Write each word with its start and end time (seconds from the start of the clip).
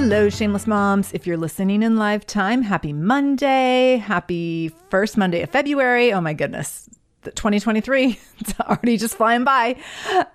Hello, 0.00 0.28
Shameless 0.28 0.68
Moms. 0.68 1.12
If 1.12 1.26
you're 1.26 1.36
listening 1.36 1.82
in 1.82 1.96
live 1.96 2.24
time, 2.24 2.62
happy 2.62 2.92
Monday. 2.92 3.96
Happy 3.96 4.68
first 4.90 5.16
Monday 5.16 5.42
of 5.42 5.50
February. 5.50 6.12
Oh 6.12 6.20
my 6.20 6.34
goodness. 6.34 6.88
2023, 7.24 8.16
it's 8.38 8.60
already 8.60 8.96
just 8.96 9.16
flying 9.16 9.42
by. 9.42 9.74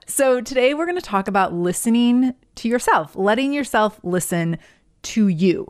So, 0.06 0.42
today 0.42 0.74
we're 0.74 0.86
going 0.86 0.98
to 0.98 1.02
talk 1.02 1.30
about 1.30 1.54
listening 1.54 2.34
to 2.56 2.68
yourself, 2.68 3.16
letting 3.16 3.54
yourself 3.54 4.02
listen 4.04 4.58
to 5.04 5.30
you. 5.30 5.66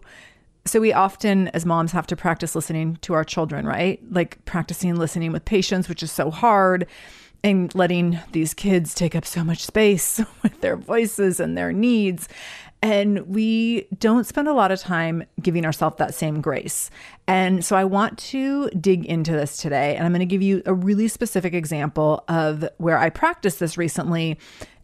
So, 0.66 0.80
we 0.80 0.92
often, 0.92 1.50
as 1.50 1.64
moms, 1.64 1.92
have 1.92 2.08
to 2.08 2.16
practice 2.16 2.56
listening 2.56 2.98
to 3.02 3.14
our 3.14 3.24
children, 3.24 3.64
right? 3.64 4.02
Like 4.10 4.44
practicing 4.46 4.96
listening 4.96 5.32
with 5.32 5.46
patience, 5.46 5.88
which 5.88 6.02
is 6.02 6.12
so 6.12 6.32
hard 6.32 6.88
and 7.44 7.76
letting 7.76 8.20
these 8.32 8.54
kids 8.54 8.96
take 8.96 9.16
up 9.16 9.26
so 9.26 9.44
much 9.44 9.66
space 9.66 10.22
with 10.44 10.62
their 10.62 10.78
voices 10.78 11.40
and 11.40 11.58
their 11.58 11.74
needs. 11.74 12.30
And 12.84 13.28
we 13.28 13.88
don't 13.98 14.26
spend 14.26 14.50
a 14.50 14.54
lot 14.54 14.70
of 14.70 14.78
time 14.78 15.24
giving 15.42 15.66
ourselves 15.66 15.96
that 16.00 16.14
same 16.14 16.42
grace. 16.42 16.92
And 17.28 17.64
so 17.64 17.78
I 17.78 17.86
want 17.86 18.18
to 18.20 18.70
dig 18.72 19.06
into 19.06 19.32
this 19.32 19.56
today. 19.56 19.96
And 19.96 20.06
I'm 20.06 20.12
going 20.12 20.20
to 20.20 20.26
give 20.26 20.42
you 20.42 20.62
a 20.66 20.74
really 20.74 21.08
specific 21.08 21.54
example 21.54 22.26
of 22.28 22.68
where 22.80 22.98
I 22.98 23.10
practiced 23.10 23.62
this 23.62 23.78
recently. 23.78 24.38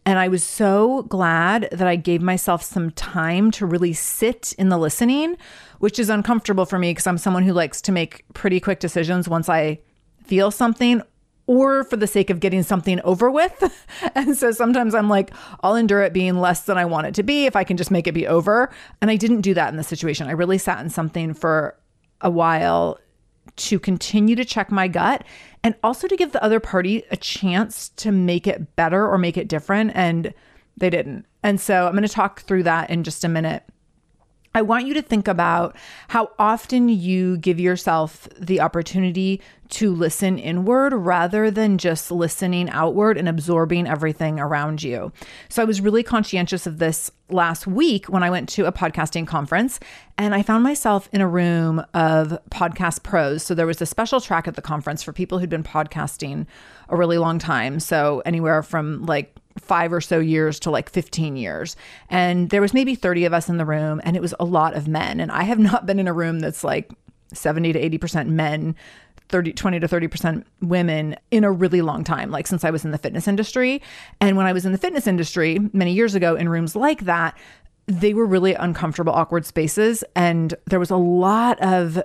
And 0.06 0.18
I 0.18 0.28
was 0.28 0.42
so 0.42 1.02
glad 1.02 1.68
that 1.72 1.86
I 1.86 1.96
gave 1.96 2.22
myself 2.22 2.62
some 2.62 2.90
time 2.92 3.50
to 3.50 3.66
really 3.66 3.92
sit 3.92 4.54
in 4.56 4.70
the 4.70 4.78
listening, 4.78 5.36
which 5.78 5.98
is 5.98 6.08
uncomfortable 6.08 6.64
for 6.64 6.78
me 6.78 6.92
because 6.92 7.06
I'm 7.06 7.18
someone 7.18 7.42
who 7.42 7.52
likes 7.52 7.82
to 7.82 7.92
make 7.92 8.24
pretty 8.32 8.60
quick 8.60 8.80
decisions 8.80 9.28
once 9.28 9.50
I 9.50 9.78
feel 10.24 10.50
something 10.50 11.02
or 11.50 11.82
for 11.82 11.96
the 11.96 12.06
sake 12.06 12.30
of 12.30 12.38
getting 12.38 12.62
something 12.62 13.00
over 13.00 13.28
with. 13.28 13.76
and 14.14 14.36
so 14.36 14.52
sometimes 14.52 14.94
I'm 14.94 15.08
like, 15.08 15.32
I'll 15.64 15.74
endure 15.74 16.00
it 16.02 16.12
being 16.12 16.38
less 16.38 16.60
than 16.60 16.78
I 16.78 16.84
want 16.84 17.08
it 17.08 17.14
to 17.16 17.24
be 17.24 17.44
if 17.44 17.56
I 17.56 17.64
can 17.64 17.76
just 17.76 17.90
make 17.90 18.06
it 18.06 18.12
be 18.12 18.24
over. 18.24 18.70
And 19.00 19.10
I 19.10 19.16
didn't 19.16 19.40
do 19.40 19.52
that 19.54 19.68
in 19.68 19.76
this 19.76 19.88
situation. 19.88 20.28
I 20.28 20.30
really 20.30 20.58
sat 20.58 20.78
in 20.78 20.90
something 20.90 21.34
for 21.34 21.76
a 22.20 22.30
while 22.30 23.00
to 23.56 23.80
continue 23.80 24.36
to 24.36 24.44
check 24.44 24.70
my 24.70 24.86
gut 24.86 25.24
and 25.64 25.74
also 25.82 26.06
to 26.06 26.16
give 26.16 26.30
the 26.30 26.44
other 26.44 26.60
party 26.60 27.02
a 27.10 27.16
chance 27.16 27.88
to 27.96 28.12
make 28.12 28.46
it 28.46 28.76
better 28.76 29.04
or 29.04 29.18
make 29.18 29.36
it 29.36 29.48
different. 29.48 29.90
And 29.96 30.32
they 30.76 30.88
didn't. 30.88 31.26
And 31.42 31.60
so 31.60 31.86
I'm 31.86 31.94
going 31.94 32.04
to 32.04 32.08
talk 32.08 32.42
through 32.42 32.62
that 32.62 32.90
in 32.90 33.02
just 33.02 33.24
a 33.24 33.28
minute. 33.28 33.64
I 34.54 34.62
want 34.62 34.86
you 34.86 34.94
to 34.94 35.02
think 35.02 35.28
about 35.28 35.76
how 36.08 36.30
often 36.38 36.88
you 36.88 37.36
give 37.38 37.60
yourself 37.60 38.28
the 38.38 38.60
opportunity 38.60 39.40
to 39.70 39.94
listen 39.94 40.40
inward 40.40 40.92
rather 40.92 41.52
than 41.52 41.78
just 41.78 42.10
listening 42.10 42.68
outward 42.70 43.16
and 43.16 43.28
absorbing 43.28 43.86
everything 43.86 44.40
around 44.40 44.82
you. 44.82 45.12
So 45.48 45.62
I 45.62 45.64
was 45.64 45.80
really 45.80 46.02
conscientious 46.02 46.66
of 46.66 46.78
this 46.78 47.12
last 47.28 47.68
week 47.68 48.06
when 48.06 48.24
I 48.24 48.30
went 48.30 48.48
to 48.50 48.66
a 48.66 48.72
podcasting 48.72 49.24
conference 49.24 49.78
and 50.18 50.34
I 50.34 50.42
found 50.42 50.64
myself 50.64 51.08
in 51.12 51.20
a 51.20 51.28
room 51.28 51.84
of 51.94 52.36
podcast 52.50 53.04
pros. 53.04 53.44
So 53.44 53.54
there 53.54 53.66
was 53.66 53.80
a 53.80 53.86
special 53.86 54.20
track 54.20 54.48
at 54.48 54.56
the 54.56 54.62
conference 54.62 55.04
for 55.04 55.12
people 55.12 55.38
who'd 55.38 55.48
been 55.48 55.62
podcasting 55.62 56.46
a 56.88 56.96
really 56.96 57.18
long 57.18 57.38
time. 57.38 57.78
So 57.78 58.20
anywhere 58.26 58.64
from 58.64 59.06
like 59.06 59.36
five 59.60 59.92
or 59.92 60.00
so 60.00 60.18
years 60.18 60.58
to 60.60 60.70
like 60.70 60.90
15 60.90 61.36
years. 61.36 61.76
And 62.08 62.50
there 62.50 62.60
was 62.60 62.74
maybe 62.74 62.94
30 62.94 63.24
of 63.24 63.32
us 63.32 63.48
in 63.48 63.56
the 63.56 63.64
room 63.64 64.00
and 64.04 64.16
it 64.16 64.22
was 64.22 64.34
a 64.40 64.44
lot 64.44 64.74
of 64.74 64.88
men. 64.88 65.20
And 65.20 65.30
I 65.30 65.44
have 65.44 65.58
not 65.70 65.86
been 65.86 65.98
in 65.98 66.08
a 66.08 66.12
room 66.12 66.40
that's 66.40 66.64
like 66.64 66.90
70 67.32 67.72
to 67.74 67.98
80% 67.98 68.28
men 68.28 68.74
30 69.30 69.52
20 69.52 69.80
to 69.80 69.88
30% 69.88 70.44
women 70.60 71.16
in 71.30 71.44
a 71.44 71.52
really 71.52 71.82
long 71.82 72.02
time 72.04 72.30
like 72.30 72.46
since 72.46 72.64
I 72.64 72.70
was 72.70 72.84
in 72.84 72.90
the 72.90 72.98
fitness 72.98 73.28
industry 73.28 73.80
and 74.20 74.36
when 74.36 74.46
I 74.46 74.52
was 74.52 74.66
in 74.66 74.72
the 74.72 74.78
fitness 74.78 75.06
industry 75.06 75.58
many 75.72 75.92
years 75.92 76.14
ago 76.14 76.34
in 76.34 76.48
rooms 76.48 76.74
like 76.74 77.02
that 77.02 77.38
they 77.86 78.12
were 78.12 78.26
really 78.26 78.54
uncomfortable 78.54 79.12
awkward 79.12 79.46
spaces 79.46 80.04
and 80.14 80.54
there 80.66 80.80
was 80.80 80.90
a 80.90 80.96
lot 80.96 81.60
of 81.60 82.02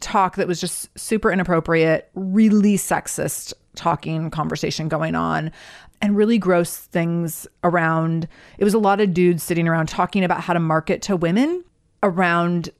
talk 0.00 0.36
that 0.36 0.48
was 0.48 0.60
just 0.60 0.88
super 0.98 1.30
inappropriate 1.30 2.10
really 2.14 2.76
sexist 2.76 3.52
talking 3.76 4.30
conversation 4.30 4.88
going 4.88 5.14
on 5.14 5.52
and 6.00 6.16
really 6.16 6.38
gross 6.38 6.76
things 6.76 7.46
around. 7.64 8.28
It 8.58 8.64
was 8.64 8.74
a 8.74 8.78
lot 8.78 9.00
of 9.00 9.14
dudes 9.14 9.42
sitting 9.42 9.68
around 9.68 9.88
talking 9.88 10.24
about 10.24 10.42
how 10.42 10.52
to 10.52 10.60
market 10.60 11.02
to 11.02 11.16
women 11.16 11.64
around 12.02 12.70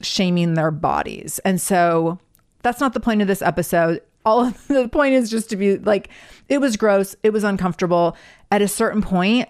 shaming 0.00 0.54
their 0.54 0.70
bodies. 0.70 1.38
And 1.40 1.60
so 1.60 2.18
that's 2.62 2.80
not 2.80 2.94
the 2.94 3.00
point 3.00 3.22
of 3.22 3.28
this 3.28 3.42
episode. 3.42 4.02
all 4.24 4.40
of 4.46 4.68
the 4.68 4.88
point 4.88 5.14
is 5.14 5.30
just 5.30 5.50
to 5.50 5.56
be 5.56 5.78
like, 5.78 6.08
it 6.48 6.58
was 6.58 6.76
gross. 6.76 7.16
It 7.22 7.32
was 7.32 7.44
uncomfortable. 7.44 8.16
At 8.50 8.62
a 8.62 8.68
certain 8.68 9.02
point, 9.02 9.48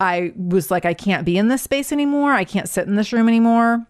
I 0.00 0.32
was 0.36 0.70
like, 0.70 0.84
I 0.84 0.94
can't 0.94 1.24
be 1.24 1.38
in 1.38 1.48
this 1.48 1.62
space 1.62 1.92
anymore. 1.92 2.32
I 2.32 2.44
can't 2.44 2.68
sit 2.68 2.86
in 2.86 2.96
this 2.96 3.12
room 3.12 3.28
anymore. 3.28 3.86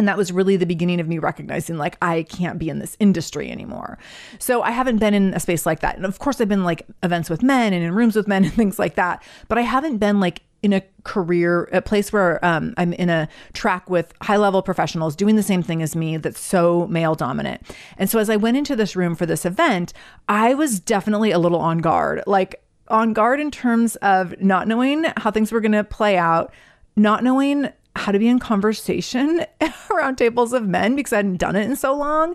And 0.00 0.08
that 0.08 0.16
was 0.16 0.32
really 0.32 0.56
the 0.56 0.64
beginning 0.64 0.98
of 0.98 1.08
me 1.08 1.18
recognizing, 1.18 1.76
like, 1.76 1.98
I 2.00 2.22
can't 2.22 2.58
be 2.58 2.70
in 2.70 2.78
this 2.78 2.96
industry 3.00 3.50
anymore. 3.50 3.98
So 4.38 4.62
I 4.62 4.70
haven't 4.70 4.96
been 4.96 5.12
in 5.12 5.34
a 5.34 5.40
space 5.40 5.66
like 5.66 5.80
that. 5.80 5.94
And 5.94 6.06
of 6.06 6.18
course, 6.18 6.40
I've 6.40 6.48
been 6.48 6.64
like 6.64 6.86
events 7.02 7.28
with 7.28 7.42
men 7.42 7.74
and 7.74 7.84
in 7.84 7.94
rooms 7.94 8.16
with 8.16 8.26
men 8.26 8.44
and 8.46 8.54
things 8.54 8.78
like 8.78 8.94
that. 8.94 9.22
But 9.48 9.58
I 9.58 9.60
haven't 9.60 9.98
been 9.98 10.18
like 10.18 10.40
in 10.62 10.72
a 10.72 10.82
career, 11.04 11.64
a 11.64 11.82
place 11.82 12.14
where 12.14 12.42
um, 12.42 12.72
I'm 12.78 12.94
in 12.94 13.10
a 13.10 13.28
track 13.52 13.90
with 13.90 14.14
high 14.22 14.38
level 14.38 14.62
professionals 14.62 15.14
doing 15.14 15.36
the 15.36 15.42
same 15.42 15.62
thing 15.62 15.82
as 15.82 15.94
me 15.94 16.16
that's 16.16 16.40
so 16.40 16.86
male 16.86 17.14
dominant. 17.14 17.60
And 17.98 18.08
so 18.08 18.18
as 18.18 18.30
I 18.30 18.36
went 18.36 18.56
into 18.56 18.74
this 18.74 18.96
room 18.96 19.14
for 19.14 19.26
this 19.26 19.44
event, 19.44 19.92
I 20.30 20.54
was 20.54 20.80
definitely 20.80 21.30
a 21.30 21.38
little 21.38 21.60
on 21.60 21.80
guard. 21.80 22.22
Like, 22.26 22.64
on 22.88 23.12
guard 23.12 23.38
in 23.38 23.50
terms 23.50 23.96
of 23.96 24.34
not 24.40 24.66
knowing 24.66 25.04
how 25.18 25.30
things 25.30 25.52
were 25.52 25.60
going 25.60 25.72
to 25.72 25.84
play 25.84 26.16
out, 26.16 26.54
not 26.96 27.22
knowing 27.22 27.68
how 27.96 28.12
to 28.12 28.18
be 28.18 28.28
in 28.28 28.38
conversation 28.38 29.44
around 29.90 30.16
tables 30.16 30.52
of 30.52 30.66
men 30.66 30.96
because 30.96 31.12
I 31.12 31.16
hadn't 31.16 31.38
done 31.38 31.56
it 31.56 31.64
in 31.64 31.76
so 31.76 31.94
long. 31.94 32.34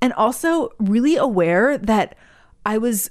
And 0.00 0.12
also 0.12 0.70
really 0.78 1.16
aware 1.16 1.78
that 1.78 2.16
I 2.66 2.78
was 2.78 3.10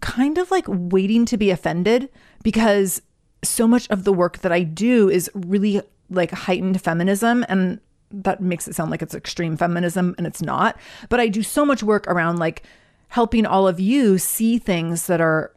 kind 0.00 0.38
of 0.38 0.50
like 0.50 0.64
waiting 0.68 1.24
to 1.26 1.36
be 1.36 1.50
offended 1.50 2.08
because 2.42 3.02
so 3.42 3.66
much 3.66 3.88
of 3.90 4.04
the 4.04 4.12
work 4.12 4.38
that 4.38 4.52
I 4.52 4.62
do 4.62 5.08
is 5.08 5.30
really 5.34 5.82
like 6.10 6.30
heightened 6.30 6.80
feminism 6.80 7.44
and 7.48 7.80
that 8.10 8.40
makes 8.40 8.68
it 8.68 8.74
sound 8.74 8.90
like 8.90 9.02
it's 9.02 9.14
extreme 9.14 9.56
feminism 9.56 10.14
and 10.18 10.26
it's 10.26 10.42
not. 10.42 10.78
But 11.08 11.20
I 11.20 11.28
do 11.28 11.42
so 11.42 11.64
much 11.64 11.82
work 11.82 12.06
around 12.06 12.38
like 12.38 12.62
helping 13.08 13.46
all 13.46 13.66
of 13.66 13.80
you 13.80 14.18
see 14.18 14.58
things 14.58 15.06
that 15.06 15.20
are 15.20 15.52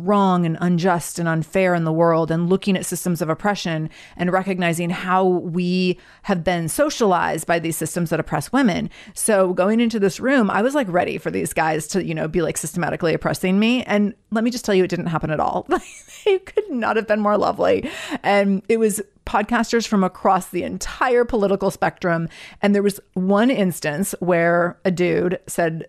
wrong 0.00 0.44
and 0.46 0.56
unjust 0.60 1.18
and 1.18 1.28
unfair 1.28 1.74
in 1.74 1.84
the 1.84 1.92
world 1.92 2.30
and 2.30 2.48
looking 2.48 2.76
at 2.76 2.86
systems 2.86 3.22
of 3.22 3.28
oppression 3.28 3.90
and 4.16 4.32
recognizing 4.32 4.90
how 4.90 5.24
we 5.24 5.98
have 6.22 6.42
been 6.42 6.68
socialized 6.68 7.46
by 7.46 7.58
these 7.58 7.76
systems 7.76 8.10
that 8.10 8.20
oppress 8.20 8.52
women. 8.52 8.90
So 9.14 9.52
going 9.52 9.80
into 9.80 10.00
this 10.00 10.20
room, 10.20 10.50
I 10.50 10.62
was 10.62 10.74
like 10.74 10.88
ready 10.88 11.18
for 11.18 11.30
these 11.30 11.52
guys 11.52 11.86
to, 11.88 12.04
you 12.04 12.14
know, 12.14 12.28
be 12.28 12.42
like 12.42 12.56
systematically 12.56 13.14
oppressing 13.14 13.58
me. 13.58 13.82
And 13.84 14.14
let 14.30 14.44
me 14.44 14.50
just 14.50 14.64
tell 14.64 14.74
you, 14.74 14.84
it 14.84 14.90
didn't 14.90 15.06
happen 15.06 15.30
at 15.30 15.40
all. 15.40 15.66
they 16.24 16.38
could 16.38 16.70
not 16.70 16.96
have 16.96 17.06
been 17.06 17.20
more 17.20 17.38
lovely. 17.38 17.88
And 18.22 18.62
it 18.68 18.78
was 18.78 19.00
podcasters 19.26 19.86
from 19.86 20.02
across 20.02 20.48
the 20.48 20.64
entire 20.64 21.24
political 21.24 21.70
spectrum. 21.70 22.28
And 22.62 22.74
there 22.74 22.82
was 22.82 22.98
one 23.14 23.50
instance 23.50 24.14
where 24.18 24.78
a 24.84 24.90
dude 24.90 25.38
said, 25.46 25.86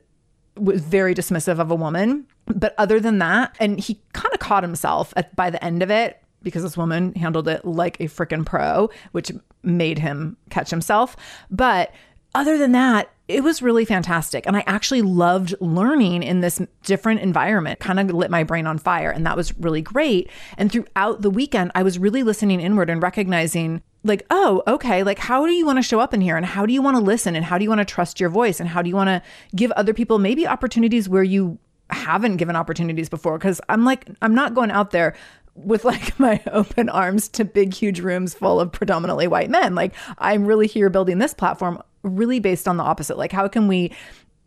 was 0.57 0.81
very 0.81 1.15
dismissive 1.15 1.59
of 1.59 1.71
a 1.71 1.75
woman 1.75 2.27
but 2.55 2.73
other 2.77 2.99
than 2.99 3.19
that, 3.19 3.55
and 3.59 3.79
he 3.79 4.01
kind 4.13 4.33
of 4.33 4.39
caught 4.39 4.63
himself 4.63 5.13
at, 5.15 5.35
by 5.35 5.49
the 5.49 5.63
end 5.63 5.83
of 5.83 5.89
it 5.89 6.21
because 6.43 6.63
this 6.63 6.77
woman 6.77 7.13
handled 7.13 7.47
it 7.47 7.63
like 7.65 7.99
a 7.99 8.05
freaking 8.05 8.45
pro, 8.45 8.89
which 9.11 9.31
made 9.63 9.99
him 9.99 10.37
catch 10.49 10.69
himself. 10.69 11.15
But 11.51 11.93
other 12.33 12.57
than 12.57 12.71
that, 12.71 13.11
it 13.27 13.43
was 13.43 13.61
really 13.61 13.85
fantastic. 13.85 14.45
And 14.45 14.57
I 14.57 14.63
actually 14.67 15.01
loved 15.01 15.55
learning 15.61 16.23
in 16.23 16.41
this 16.41 16.61
different 16.83 17.21
environment, 17.21 17.79
kind 17.79 17.99
of 17.99 18.11
lit 18.11 18.29
my 18.29 18.43
brain 18.43 18.67
on 18.67 18.77
fire. 18.77 19.09
And 19.09 19.25
that 19.25 19.37
was 19.37 19.57
really 19.57 19.81
great. 19.81 20.29
And 20.57 20.71
throughout 20.71 21.21
the 21.21 21.29
weekend, 21.29 21.71
I 21.75 21.83
was 21.83 21.99
really 21.99 22.23
listening 22.23 22.59
inward 22.59 22.89
and 22.89 23.01
recognizing, 23.01 23.81
like, 24.03 24.25
oh, 24.29 24.63
okay, 24.67 25.03
like, 25.03 25.19
how 25.19 25.45
do 25.45 25.51
you 25.51 25.65
want 25.65 25.77
to 25.77 25.83
show 25.83 25.99
up 25.99 26.13
in 26.13 26.21
here? 26.21 26.35
And 26.35 26.45
how 26.45 26.65
do 26.65 26.73
you 26.73 26.81
want 26.81 26.97
to 26.97 27.03
listen? 27.03 27.35
And 27.35 27.45
how 27.45 27.57
do 27.57 27.63
you 27.63 27.69
want 27.69 27.79
to 27.79 27.85
trust 27.85 28.19
your 28.19 28.29
voice? 28.29 28.59
And 28.59 28.67
how 28.67 28.81
do 28.81 28.89
you 28.89 28.95
want 28.95 29.09
to 29.09 29.21
give 29.55 29.71
other 29.71 29.93
people 29.93 30.17
maybe 30.17 30.47
opportunities 30.47 31.07
where 31.07 31.23
you 31.23 31.59
haven't 31.91 32.37
given 32.37 32.55
opportunities 32.55 33.09
before 33.09 33.37
because 33.37 33.61
I'm 33.69 33.85
like, 33.85 34.07
I'm 34.21 34.33
not 34.33 34.53
going 34.53 34.71
out 34.71 34.91
there 34.91 35.15
with 35.55 35.83
like 35.85 36.19
my 36.19 36.41
open 36.51 36.89
arms 36.89 37.27
to 37.29 37.45
big, 37.45 37.73
huge 37.73 37.99
rooms 37.99 38.33
full 38.33 38.59
of 38.59 38.71
predominantly 38.71 39.27
white 39.27 39.49
men. 39.49 39.75
Like, 39.75 39.93
I'm 40.17 40.45
really 40.45 40.67
here 40.67 40.89
building 40.89 41.19
this 41.19 41.33
platform 41.33 41.81
really 42.03 42.39
based 42.39 42.67
on 42.67 42.77
the 42.77 42.83
opposite. 42.83 43.17
Like, 43.17 43.31
how 43.31 43.47
can 43.47 43.67
we 43.67 43.91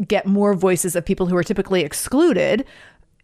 get 0.07 0.27
more 0.27 0.55
voices 0.55 0.97
of 0.97 1.05
people 1.05 1.27
who 1.27 1.37
are 1.37 1.45
typically 1.45 1.83
excluded 1.83 2.65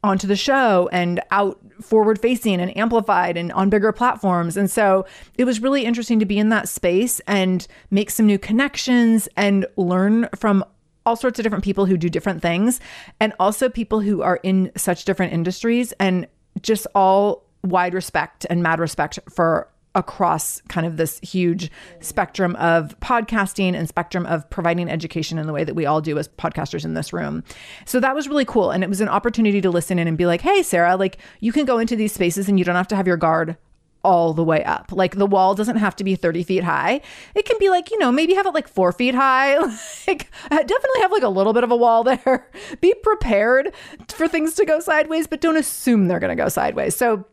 onto 0.03 0.27
the 0.27 0.37
show 0.37 0.88
and 0.93 1.21
out 1.31 1.61
forward 1.82 2.19
facing 2.21 2.61
and 2.61 2.75
amplified 2.77 3.37
and 3.37 3.53
on 3.53 3.69
bigger 3.69 3.93
platforms. 3.93 4.56
And 4.56 4.71
so 4.71 5.05
it 5.37 5.44
was 5.44 5.61
really 5.61 5.85
interesting 5.85 6.19
to 6.21 6.25
be 6.25 6.38
in 6.38 6.49
that 6.50 6.69
space 6.69 7.21
and 7.27 7.67
make 7.91 8.11
some 8.11 8.27
new 8.27 8.38
connections 8.38 9.29
and 9.37 9.67
learn 9.77 10.29
from 10.35 10.65
all 11.05 11.17
sorts 11.17 11.38
of 11.38 11.43
different 11.43 11.65
people 11.65 11.87
who 11.87 11.97
do 11.97 12.09
different 12.09 12.41
things 12.41 12.81
and 13.19 13.33
also 13.38 13.69
people 13.69 14.00
who 14.00 14.23
are 14.23 14.41
in 14.43 14.71
such 14.76 15.05
different 15.05 15.33
industries 15.33 15.93
and 15.93 16.26
just 16.62 16.87
all 16.94 17.44
wide 17.62 17.94
respect 17.94 18.47
and 18.49 18.62
mad 18.62 18.81
respect 18.81 19.19
for 19.29 19.69
across 19.94 20.60
kind 20.69 20.87
of 20.87 20.96
this 20.96 21.19
huge 21.20 21.70
spectrum 22.00 22.54
of 22.56 22.98
podcasting 23.00 23.75
and 23.75 23.88
spectrum 23.88 24.25
of 24.26 24.48
providing 24.50 24.88
education 24.88 25.38
in 25.38 25.46
the 25.46 25.52
way 25.52 25.64
that 25.64 25.75
we 25.75 25.84
all 25.87 26.00
do 26.00 26.19
as 26.19 26.28
podcasters 26.28 26.84
in 26.84 26.94
this 26.94 27.12
room. 27.12 27.42
So 27.87 27.98
that 28.00 28.14
was 28.14 28.28
really 28.28 28.44
cool 28.44 28.70
and 28.70 28.84
it 28.84 28.88
was 28.88 29.00
an 29.00 29.08
opportunity 29.08 29.60
to 29.60 29.70
listen 29.70 29.98
in 29.98 30.06
and 30.06 30.16
be 30.16 30.26
like, 30.26 30.42
"Hey 30.42 30.62
Sarah, 30.62 30.96
like 30.96 31.19
you 31.40 31.52
can 31.52 31.64
go 31.64 31.78
into 31.78 31.96
these 31.96 32.12
spaces 32.12 32.48
and 32.48 32.58
you 32.58 32.64
don't 32.64 32.76
have 32.76 32.88
to 32.88 32.96
have 32.96 33.06
your 33.06 33.16
guard 33.16 33.56
all 34.02 34.32
the 34.32 34.44
way 34.44 34.64
up. 34.64 34.90
Like 34.92 35.16
the 35.16 35.26
wall 35.26 35.54
doesn't 35.54 35.76
have 35.76 35.94
to 35.96 36.04
be 36.04 36.14
30 36.14 36.42
feet 36.42 36.64
high. 36.64 37.00
It 37.34 37.44
can 37.44 37.58
be 37.58 37.69
like, 37.69 37.90
you 37.90 37.98
know, 37.98 38.10
maybe 38.10 38.34
have 38.34 38.46
it 38.46 38.54
like 38.54 38.69
four 38.69 38.92
feet 38.92 39.14
high. 39.14 39.58
like 40.08 40.31
uh, 40.50 40.62
definitely 40.62 41.00
have 41.00 41.12
like 41.12 41.22
a 41.22 41.28
little 41.28 41.52
bit 41.52 41.64
of 41.64 41.70
a 41.70 41.76
wall 41.76 42.04
there. 42.04 42.48
be 42.81 42.94
prepared 43.02 43.75
for 44.08 44.28
things 44.28 44.54
to 44.54 44.64
go 44.64 44.81
sideways, 44.81 45.26
but 45.26 45.40
don't 45.40 45.56
assume 45.56 46.08
they're 46.08 46.20
going 46.20 46.37
to 46.37 46.42
go 46.42 46.48
sideways. 46.48 46.96
So 46.96 47.26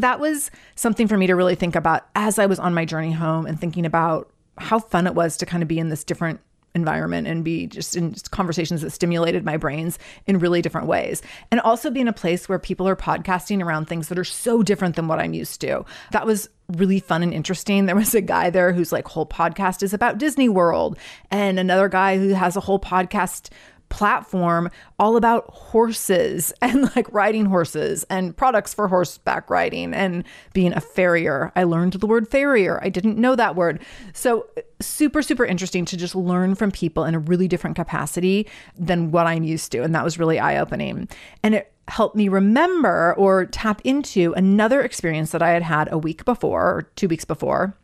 that 0.00 0.20
was 0.20 0.50
something 0.74 1.08
for 1.08 1.16
me 1.16 1.26
to 1.26 1.34
really 1.34 1.54
think 1.54 1.76
about 1.76 2.06
as 2.14 2.38
I 2.38 2.46
was 2.46 2.58
on 2.58 2.74
my 2.74 2.84
journey 2.84 3.12
home 3.12 3.46
and 3.46 3.60
thinking 3.60 3.86
about 3.86 4.30
how 4.58 4.78
fun 4.78 5.06
it 5.06 5.14
was 5.14 5.36
to 5.38 5.46
kind 5.46 5.62
of 5.62 5.68
be 5.68 5.78
in 5.78 5.88
this 5.88 6.04
different 6.04 6.40
environment 6.74 7.26
and 7.26 7.44
be 7.44 7.66
just 7.66 7.96
in 7.96 8.14
conversations 8.30 8.82
that 8.82 8.90
stimulated 8.90 9.44
my 9.44 9.56
brains 9.56 9.98
in 10.26 10.38
really 10.38 10.62
different 10.62 10.86
ways. 10.86 11.22
And 11.50 11.60
also 11.60 11.90
be 11.90 12.00
in 12.00 12.08
a 12.08 12.12
place 12.12 12.48
where 12.48 12.58
people 12.58 12.86
are 12.88 12.96
podcasting 12.96 13.64
around 13.64 13.86
things 13.86 14.08
that 14.08 14.18
are 14.18 14.24
so 14.24 14.62
different 14.62 14.96
than 14.96 15.08
what 15.08 15.18
I'm 15.18 15.34
used 15.34 15.60
to. 15.62 15.84
That 16.12 16.26
was 16.26 16.48
really 16.68 17.00
fun 17.00 17.22
and 17.22 17.34
interesting. 17.34 17.86
There 17.86 17.96
was 17.96 18.14
a 18.14 18.20
guy 18.20 18.50
there 18.50 18.72
whose 18.72 18.92
like 18.92 19.08
whole 19.08 19.26
podcast 19.26 19.82
is 19.82 19.92
about 19.92 20.18
Disney 20.18 20.48
World 20.48 20.96
and 21.30 21.58
another 21.58 21.88
guy 21.88 22.18
who 22.18 22.28
has 22.28 22.56
a 22.56 22.60
whole 22.60 22.78
podcast 22.78 23.50
platform 23.90 24.70
all 24.98 25.16
about 25.16 25.50
horses 25.50 26.52
and 26.62 26.94
like 26.96 27.12
riding 27.12 27.44
horses 27.44 28.04
and 28.08 28.34
products 28.36 28.72
for 28.72 28.88
horseback 28.88 29.50
riding 29.50 29.92
and 29.92 30.24
being 30.54 30.72
a 30.72 30.80
farrier. 30.80 31.52
I 31.54 31.64
learned 31.64 31.92
the 31.94 32.06
word 32.06 32.26
farrier. 32.26 32.82
I 32.82 32.88
didn't 32.88 33.18
know 33.18 33.36
that 33.36 33.54
word. 33.54 33.82
So, 34.14 34.46
super, 34.80 35.20
super 35.20 35.44
interesting 35.44 35.84
to 35.84 35.96
just 35.96 36.14
learn 36.14 36.54
from 36.54 36.70
people 36.70 37.04
in 37.04 37.14
a 37.14 37.18
really 37.18 37.46
different 37.46 37.76
capacity 37.76 38.48
than 38.78 39.10
what 39.10 39.26
I'm 39.26 39.44
used 39.44 39.70
to. 39.72 39.82
And 39.82 39.94
that 39.94 40.04
was 40.04 40.18
really 40.18 40.38
eye 40.38 40.58
opening. 40.58 41.08
And 41.42 41.54
it 41.54 41.72
helped 41.88 42.16
me 42.16 42.28
remember 42.28 43.14
or 43.18 43.46
tap 43.46 43.82
into 43.84 44.32
another 44.34 44.80
experience 44.80 45.32
that 45.32 45.42
I 45.42 45.50
had 45.50 45.62
had 45.62 45.92
a 45.92 45.98
week 45.98 46.24
before 46.24 46.62
or 46.62 46.82
two 46.96 47.08
weeks 47.08 47.24
before, 47.24 47.76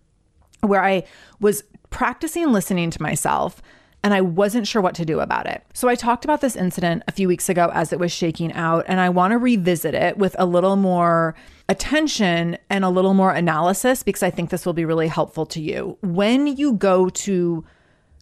where 0.61 0.83
I 0.83 1.04
was 1.40 1.64
practicing 1.90 2.52
listening 2.52 2.90
to 2.90 3.02
myself 3.02 3.61
and 4.06 4.14
I 4.14 4.20
wasn't 4.20 4.68
sure 4.68 4.80
what 4.80 4.94
to 4.94 5.04
do 5.04 5.18
about 5.18 5.46
it. 5.46 5.64
So 5.75 5.88
I 5.88 5.96
talked 5.96 6.25
about 6.25 6.40
this 6.40 6.54
incident 6.54 7.02
a 7.08 7.10
few 7.10 7.26
weeks 7.26 7.48
ago 7.48 7.72
as 7.75 7.92
it 7.92 7.98
was 7.98 8.12
shaking 8.12 8.52
out, 8.52 8.84
and 8.86 9.00
I 9.00 9.08
want 9.08 9.32
to 9.32 9.36
revisit 9.36 9.96
it 9.96 10.16
with 10.16 10.36
a 10.38 10.46
little 10.46 10.76
more 10.76 11.34
attention 11.68 12.56
and 12.70 12.84
a 12.84 12.88
little 12.88 13.14
more 13.14 13.32
analysis 13.32 14.04
because 14.04 14.22
I 14.22 14.30
think 14.30 14.50
this 14.50 14.64
will 14.64 14.75
be 14.75 14.84
really 14.84 15.08
helpful 15.08 15.44
to 15.46 15.60
you. 15.60 15.98
When 16.02 16.46
you 16.46 16.75
go 16.75 17.08
to 17.08 17.64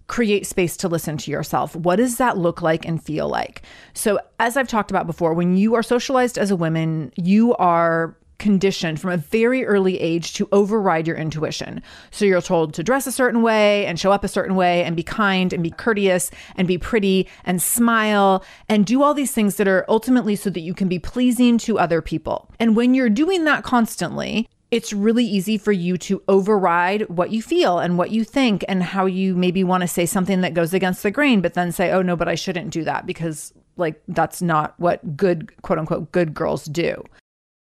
create 0.06 0.46
space 0.46 0.76
to 0.76 0.88
listen 0.88 1.16
to 1.16 1.30
yourself. 1.30 1.74
What 1.74 1.96
does 1.96 2.18
that 2.18 2.36
look 2.36 2.60
like 2.60 2.86
and 2.86 3.02
feel 3.02 3.26
like? 3.26 3.62
So, 3.94 4.18
as 4.38 4.54
I've 4.54 4.68
talked 4.68 4.90
about 4.90 5.06
before, 5.06 5.32
when 5.32 5.56
you 5.56 5.74
are 5.74 5.82
socialized 5.82 6.36
as 6.36 6.50
a 6.50 6.56
woman, 6.56 7.10
you 7.16 7.54
are 7.56 8.14
conditioned 8.44 9.00
from 9.00 9.10
a 9.10 9.16
very 9.16 9.64
early 9.64 9.98
age 9.98 10.34
to 10.34 10.46
override 10.52 11.06
your 11.06 11.16
intuition. 11.16 11.80
So 12.10 12.26
you're 12.26 12.42
told 12.42 12.74
to 12.74 12.82
dress 12.82 13.06
a 13.06 13.12
certain 13.12 13.40
way 13.40 13.86
and 13.86 13.98
show 13.98 14.12
up 14.12 14.22
a 14.22 14.28
certain 14.28 14.54
way 14.54 14.84
and 14.84 14.94
be 14.94 15.02
kind 15.02 15.50
and 15.54 15.62
be 15.62 15.70
courteous 15.70 16.30
and 16.54 16.68
be 16.68 16.76
pretty 16.76 17.26
and 17.46 17.62
smile 17.62 18.44
and 18.68 18.84
do 18.84 19.02
all 19.02 19.14
these 19.14 19.32
things 19.32 19.56
that 19.56 19.66
are 19.66 19.86
ultimately 19.88 20.36
so 20.36 20.50
that 20.50 20.60
you 20.60 20.74
can 20.74 20.88
be 20.88 20.98
pleasing 20.98 21.56
to 21.56 21.78
other 21.78 22.02
people. 22.02 22.50
And 22.60 22.76
when 22.76 22.92
you're 22.92 23.08
doing 23.08 23.44
that 23.44 23.64
constantly, 23.64 24.46
it's 24.70 24.92
really 24.92 25.24
easy 25.24 25.56
for 25.56 25.72
you 25.72 25.96
to 25.96 26.22
override 26.28 27.08
what 27.08 27.30
you 27.30 27.40
feel 27.40 27.78
and 27.78 27.96
what 27.96 28.10
you 28.10 28.24
think 28.24 28.62
and 28.68 28.82
how 28.82 29.06
you 29.06 29.34
maybe 29.34 29.64
want 29.64 29.80
to 29.80 29.88
say 29.88 30.04
something 30.04 30.42
that 30.42 30.52
goes 30.52 30.74
against 30.74 31.02
the 31.02 31.10
grain, 31.10 31.40
but 31.40 31.54
then 31.54 31.72
say, 31.72 31.92
oh 31.92 32.02
no, 32.02 32.14
but 32.14 32.28
I 32.28 32.34
shouldn't 32.34 32.72
do 32.72 32.84
that 32.84 33.06
because 33.06 33.54
like 33.78 34.02
that's 34.08 34.42
not 34.42 34.74
what 34.78 35.16
good, 35.16 35.50
quote 35.62 35.78
unquote, 35.78 36.12
good 36.12 36.34
girls 36.34 36.66
do. 36.66 37.02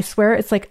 swear 0.00 0.34
it's 0.34 0.52
like 0.52 0.70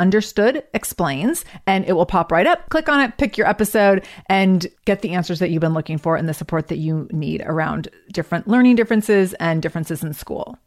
Understood 0.01 0.63
Explains, 0.73 1.45
and 1.67 1.85
it 1.85 1.93
will 1.93 2.07
pop 2.07 2.31
right 2.31 2.47
up. 2.47 2.67
Click 2.69 2.89
on 2.89 2.99
it, 2.99 3.17
pick 3.17 3.37
your 3.37 3.47
episode, 3.47 4.05
and 4.25 4.65
get 4.85 5.01
the 5.01 5.11
answers 5.11 5.37
that 5.37 5.51
you've 5.51 5.61
been 5.61 5.75
looking 5.75 5.99
for 5.99 6.15
and 6.15 6.27
the 6.27 6.33
support 6.33 6.67
that 6.69 6.79
you 6.79 7.07
need 7.11 7.43
around 7.45 7.87
different 8.11 8.47
learning 8.47 8.75
differences 8.75 9.33
and 9.35 9.61
differences 9.61 10.03
in 10.03 10.13
school 10.13 10.57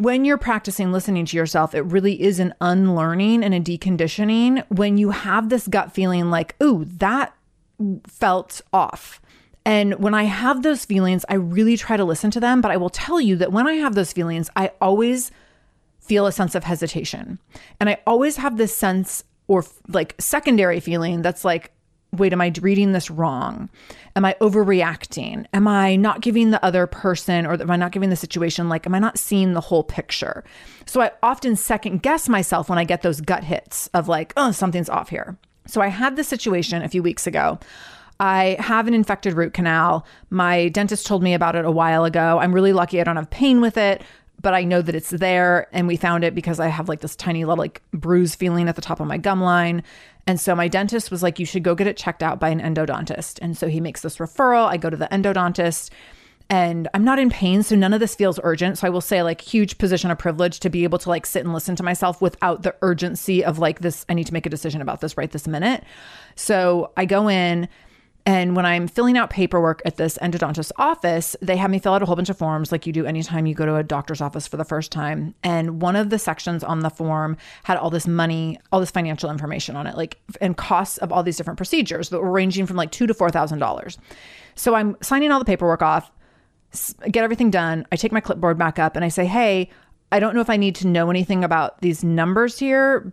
when 0.00 0.24
you're 0.24 0.38
practicing 0.38 0.92
listening 0.92 1.26
to 1.26 1.36
yourself, 1.36 1.74
it 1.74 1.82
really 1.82 2.22
is 2.22 2.38
an 2.38 2.54
unlearning 2.62 3.44
and 3.44 3.52
a 3.52 3.60
deconditioning 3.60 4.64
when 4.70 4.96
you 4.96 5.10
have 5.10 5.50
this 5.50 5.68
gut 5.68 5.92
feeling 5.92 6.30
like, 6.30 6.56
ooh, 6.62 6.86
that 6.86 7.34
felt 8.06 8.62
off. 8.72 9.20
And 9.66 9.98
when 9.98 10.14
I 10.14 10.22
have 10.24 10.62
those 10.62 10.86
feelings, 10.86 11.26
I 11.28 11.34
really 11.34 11.76
try 11.76 11.98
to 11.98 12.04
listen 12.04 12.30
to 12.30 12.40
them. 12.40 12.62
But 12.62 12.70
I 12.70 12.78
will 12.78 12.88
tell 12.88 13.20
you 13.20 13.36
that 13.36 13.52
when 13.52 13.66
I 13.66 13.74
have 13.74 13.94
those 13.94 14.12
feelings, 14.12 14.48
I 14.56 14.72
always 14.80 15.30
feel 16.10 16.26
a 16.26 16.32
sense 16.32 16.56
of 16.56 16.64
hesitation. 16.64 17.38
And 17.78 17.88
I 17.88 17.98
always 18.04 18.36
have 18.36 18.56
this 18.56 18.74
sense 18.74 19.22
or 19.46 19.64
like 19.86 20.16
secondary 20.18 20.80
feeling 20.80 21.22
that's 21.22 21.44
like, 21.44 21.70
wait, 22.12 22.32
am 22.32 22.40
I 22.40 22.52
reading 22.60 22.90
this 22.90 23.12
wrong? 23.12 23.70
Am 24.16 24.24
I 24.24 24.34
overreacting? 24.40 25.46
Am 25.54 25.68
I 25.68 25.94
not 25.94 26.20
giving 26.20 26.50
the 26.50 26.64
other 26.64 26.88
person 26.88 27.46
or 27.46 27.52
am 27.52 27.70
I 27.70 27.76
not 27.76 27.92
giving 27.92 28.10
the 28.10 28.16
situation 28.16 28.68
like, 28.68 28.86
am 28.86 28.94
I 28.96 28.98
not 28.98 29.20
seeing 29.20 29.52
the 29.52 29.60
whole 29.60 29.84
picture? 29.84 30.42
So 30.84 31.00
I 31.00 31.12
often 31.22 31.54
second 31.54 32.02
guess 32.02 32.28
myself 32.28 32.68
when 32.68 32.80
I 32.80 32.82
get 32.82 33.02
those 33.02 33.20
gut 33.20 33.44
hits 33.44 33.88
of 33.94 34.08
like, 34.08 34.32
oh, 34.36 34.50
something's 34.50 34.90
off 34.90 35.10
here. 35.10 35.36
So 35.68 35.80
I 35.80 35.86
had 35.86 36.16
this 36.16 36.26
situation 36.26 36.82
a 36.82 36.88
few 36.88 37.04
weeks 37.04 37.24
ago. 37.24 37.60
I 38.20 38.56
have 38.58 38.86
an 38.86 38.94
infected 38.94 39.32
root 39.32 39.54
canal. 39.54 40.04
My 40.28 40.68
dentist 40.68 41.06
told 41.06 41.22
me 41.22 41.34
about 41.34 41.56
it 41.56 41.64
a 41.64 41.70
while 41.70 42.04
ago. 42.04 42.38
I'm 42.38 42.52
really 42.52 42.74
lucky 42.74 43.00
I 43.00 43.04
don't 43.04 43.16
have 43.16 43.30
pain 43.30 43.62
with 43.62 43.78
it, 43.78 44.02
but 44.40 44.54
I 44.54 44.64
know 44.64 44.80
that 44.80 44.94
it's 44.94 45.10
there. 45.10 45.68
And 45.72 45.86
we 45.86 45.96
found 45.96 46.24
it 46.24 46.34
because 46.34 46.60
I 46.60 46.68
have 46.68 46.88
like 46.88 47.00
this 47.00 47.16
tiny 47.16 47.44
little 47.44 47.62
like 47.62 47.82
bruise 47.92 48.34
feeling 48.34 48.68
at 48.68 48.76
the 48.76 48.82
top 48.82 49.00
of 49.00 49.06
my 49.06 49.18
gum 49.18 49.40
line. 49.40 49.82
And 50.26 50.40
so 50.40 50.54
my 50.54 50.68
dentist 50.68 51.10
was 51.10 51.22
like, 51.22 51.38
you 51.38 51.46
should 51.46 51.62
go 51.62 51.74
get 51.74 51.86
it 51.86 51.96
checked 51.96 52.22
out 52.22 52.40
by 52.40 52.48
an 52.48 52.60
endodontist. 52.60 53.38
And 53.42 53.56
so 53.56 53.68
he 53.68 53.80
makes 53.80 54.00
this 54.02 54.16
referral. 54.16 54.66
I 54.66 54.76
go 54.76 54.88
to 54.88 54.96
the 54.96 55.08
endodontist 55.08 55.90
and 56.48 56.88
I'm 56.94 57.04
not 57.04 57.18
in 57.18 57.30
pain. 57.30 57.62
So 57.62 57.76
none 57.76 57.92
of 57.92 58.00
this 58.00 58.14
feels 58.14 58.40
urgent. 58.42 58.78
So 58.78 58.86
I 58.86 58.90
will 58.90 59.00
say, 59.00 59.22
like, 59.22 59.40
huge 59.40 59.78
position 59.78 60.10
of 60.10 60.18
privilege 60.18 60.58
to 60.60 60.70
be 60.70 60.84
able 60.84 60.98
to 60.98 61.08
like 61.08 61.24
sit 61.26 61.44
and 61.44 61.54
listen 61.54 61.76
to 61.76 61.82
myself 61.82 62.20
without 62.20 62.62
the 62.62 62.74
urgency 62.82 63.44
of 63.44 63.58
like 63.58 63.80
this, 63.80 64.04
I 64.08 64.14
need 64.14 64.26
to 64.26 64.32
make 64.32 64.46
a 64.46 64.50
decision 64.50 64.80
about 64.80 65.00
this 65.00 65.16
right 65.16 65.30
this 65.30 65.46
minute. 65.46 65.84
So 66.34 66.92
I 66.96 67.04
go 67.04 67.28
in 67.28 67.68
and 68.26 68.54
when 68.54 68.66
I'm 68.66 68.86
filling 68.86 69.16
out 69.16 69.30
paperwork 69.30 69.80
at 69.84 69.96
this 69.96 70.18
endodontist 70.18 70.72
office, 70.76 71.36
they 71.40 71.56
have 71.56 71.70
me 71.70 71.78
fill 71.78 71.94
out 71.94 72.02
a 72.02 72.06
whole 72.06 72.16
bunch 72.16 72.28
of 72.28 72.36
forms 72.36 72.70
like 72.70 72.86
you 72.86 72.92
do 72.92 73.06
anytime 73.06 73.46
you 73.46 73.54
go 73.54 73.64
to 73.64 73.76
a 73.76 73.82
doctor's 73.82 74.20
office 74.20 74.46
for 74.46 74.56
the 74.56 74.64
first 74.64 74.92
time. 74.92 75.34
And 75.42 75.80
one 75.80 75.96
of 75.96 76.10
the 76.10 76.18
sections 76.18 76.62
on 76.62 76.80
the 76.80 76.90
form 76.90 77.36
had 77.64 77.78
all 77.78 77.90
this 77.90 78.06
money, 78.06 78.58
all 78.72 78.80
this 78.80 78.90
financial 78.90 79.30
information 79.30 79.76
on 79.76 79.86
it, 79.86 79.96
like 79.96 80.18
and 80.40 80.56
costs 80.56 80.98
of 80.98 81.12
all 81.12 81.22
these 81.22 81.36
different 81.36 81.56
procedures 81.56 82.10
that 82.10 82.20
were 82.20 82.30
ranging 82.30 82.66
from 82.66 82.76
like 82.76 82.90
two 82.90 83.06
to 83.06 83.14
four 83.14 83.30
thousand 83.30 83.58
dollars. 83.58 83.98
So 84.54 84.74
I'm 84.74 84.96
signing 85.00 85.32
all 85.32 85.38
the 85.38 85.44
paperwork 85.44 85.82
off, 85.82 86.10
get 87.10 87.24
everything 87.24 87.50
done. 87.50 87.86
I 87.90 87.96
take 87.96 88.12
my 88.12 88.20
clipboard 88.20 88.58
back 88.58 88.78
up 88.78 88.96
and 88.96 89.04
I 89.04 89.08
say, 89.08 89.24
Hey, 89.24 89.70
I 90.12 90.18
don't 90.18 90.34
know 90.34 90.40
if 90.40 90.50
I 90.50 90.56
need 90.56 90.74
to 90.76 90.88
know 90.88 91.08
anything 91.08 91.44
about 91.44 91.80
these 91.80 92.02
numbers 92.02 92.58
here, 92.58 93.12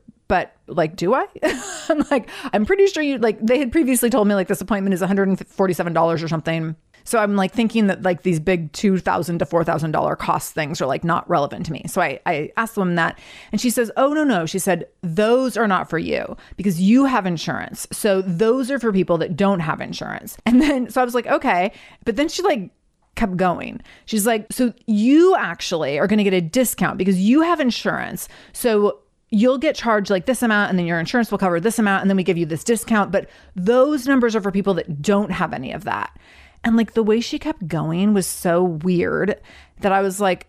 like, 0.67 0.95
do 0.95 1.13
I? 1.13 1.27
I'm 1.89 2.05
like, 2.12 2.29
I'm 2.53 2.65
pretty 2.65 2.88
sure 2.88 3.03
you 3.03 3.17
like 3.17 3.39
they 3.45 3.59
had 3.59 3.71
previously 3.71 4.09
told 4.09 4.27
me 4.27 4.36
like 4.36 4.47
this 4.47 4.62
appointment 4.62 4.93
is 4.93 5.01
$147 5.01 6.24
or 6.24 6.27
something. 6.27 6.75
So 7.07 7.19
I'm 7.19 7.38
like 7.38 7.53
thinking 7.53 7.88
that 7.88 8.01
like 8.01 8.24
these 8.24 8.38
big 8.38 8.69
two 8.74 8.97
thousand 8.97 9.39
to 9.39 9.45
four 9.45 9.63
thousand 9.63 9.91
dollar 9.91 10.17
cost 10.17 10.53
things 10.53 10.81
are 10.81 10.86
like 10.86 11.05
not 11.05 11.27
relevant 11.29 11.65
to 11.67 11.71
me. 11.71 11.86
So 11.88 12.01
I 12.01 12.19
I 12.25 12.51
asked 12.57 12.75
them 12.75 12.95
that, 12.95 13.17
and 13.53 13.62
she 13.62 13.69
says, 13.69 13.89
"Oh 13.95 14.12
no 14.12 14.25
no," 14.25 14.45
she 14.45 14.59
said, 14.59 14.88
"those 15.01 15.55
are 15.55 15.69
not 15.69 15.89
for 15.89 15.97
you 15.97 16.36
because 16.57 16.81
you 16.81 17.05
have 17.05 17.25
insurance. 17.25 17.88
So 17.93 18.21
those 18.21 18.69
are 18.69 18.77
for 18.77 18.91
people 18.91 19.17
that 19.19 19.38
don't 19.38 19.62
have 19.62 19.79
insurance." 19.79 20.38
And 20.45 20.62
then 20.62 20.89
so 20.89 21.00
I 21.01 21.05
was 21.05 21.15
like, 21.15 21.27
"Okay," 21.27 21.71
but 22.03 22.17
then 22.17 22.27
she 22.27 22.41
like 22.41 22.71
kept 23.15 23.38
going. 23.38 23.81
She's 24.05 24.27
like, 24.27 24.47
"So 24.51 24.74
you 24.86 25.33
actually 25.38 26.00
are 26.00 26.07
going 26.07 26.17
to 26.17 26.25
get 26.25 26.33
a 26.33 26.41
discount 26.41 26.97
because 26.97 27.21
you 27.21 27.39
have 27.41 27.62
insurance. 27.62 28.27
So 28.51 29.00
you'll 29.29 29.57
get 29.57 29.75
charged 29.75 30.10
like 30.10 30.25
this 30.25 30.41
amount 30.41 30.69
and 30.69 30.79
then 30.79 30.86
your 30.86 31.00
insurance 31.00 31.31
will 31.31 31.38
cover 31.38 31.60
this 31.60 31.79
amount 31.79 32.01
and 32.01 32.10
then 32.10 32.17
we 32.17 32.24
give 32.24 32.38
you 32.38 32.46
this 32.46 32.63
discount, 32.63 33.12
but 33.12 33.29
those 33.55 34.07
numbers 34.07 34.36
are 34.36 34.41
for 34.41 34.51
people 34.51 34.74
that 34.75 35.01
don't 35.01 35.31
have 35.31 35.53
any 35.53 35.72
of 35.72 35.84
that." 35.84 36.17
And 36.63 36.75
like 36.75 36.93
the 36.93 37.03
way 37.03 37.22
she 37.22 37.39
kept 37.39 37.67
going 37.67 38.13
was 38.13 38.27
so 38.27 38.63
weird 38.63 39.39
that 39.79 39.91
I 39.91 40.01
was 40.01 40.19
like, 40.19 40.48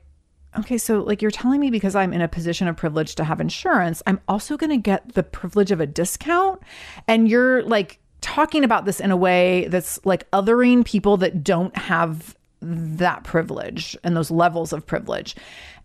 okay, 0.58 0.78
so 0.78 1.00
like 1.00 1.22
you're 1.22 1.30
telling 1.30 1.60
me 1.60 1.70
because 1.70 1.94
I'm 1.94 2.12
in 2.12 2.20
a 2.20 2.28
position 2.28 2.68
of 2.68 2.76
privilege 2.76 3.14
to 3.16 3.24
have 3.24 3.40
insurance, 3.40 4.02
I'm 4.06 4.20
also 4.28 4.56
going 4.56 4.70
to 4.70 4.76
get 4.78 5.14
the 5.14 5.22
privilege 5.22 5.70
of 5.70 5.80
a 5.80 5.86
discount. 5.86 6.60
And 7.06 7.28
you're 7.28 7.62
like 7.62 7.98
talking 8.20 8.64
about 8.64 8.84
this 8.84 9.00
in 9.00 9.10
a 9.10 9.16
way 9.16 9.68
that's 9.68 10.04
like 10.04 10.28
othering 10.32 10.84
people 10.84 11.16
that 11.18 11.44
don't 11.44 11.76
have 11.76 12.36
that 12.60 13.22
privilege 13.22 13.96
and 14.02 14.16
those 14.16 14.30
levels 14.30 14.72
of 14.72 14.84
privilege. 14.84 15.36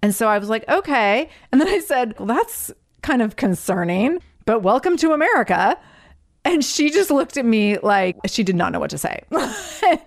And 0.01 0.15
so 0.15 0.27
I 0.27 0.39
was 0.39 0.49
like, 0.49 0.67
okay. 0.67 1.29
And 1.51 1.61
then 1.61 1.67
I 1.67 1.79
said, 1.79 2.17
well, 2.17 2.27
that's 2.27 2.71
kind 3.03 3.21
of 3.21 3.35
concerning, 3.35 4.19
but 4.45 4.61
welcome 4.61 4.97
to 4.97 5.11
America. 5.11 5.77
And 6.45 6.65
she 6.65 6.89
just 6.89 7.11
looked 7.11 7.37
at 7.37 7.45
me 7.45 7.77
like 7.77 8.17
she 8.25 8.43
did 8.43 8.55
not 8.55 8.71
know 8.71 8.79
what 8.79 8.89
to 8.89 8.97
say. 8.97 9.23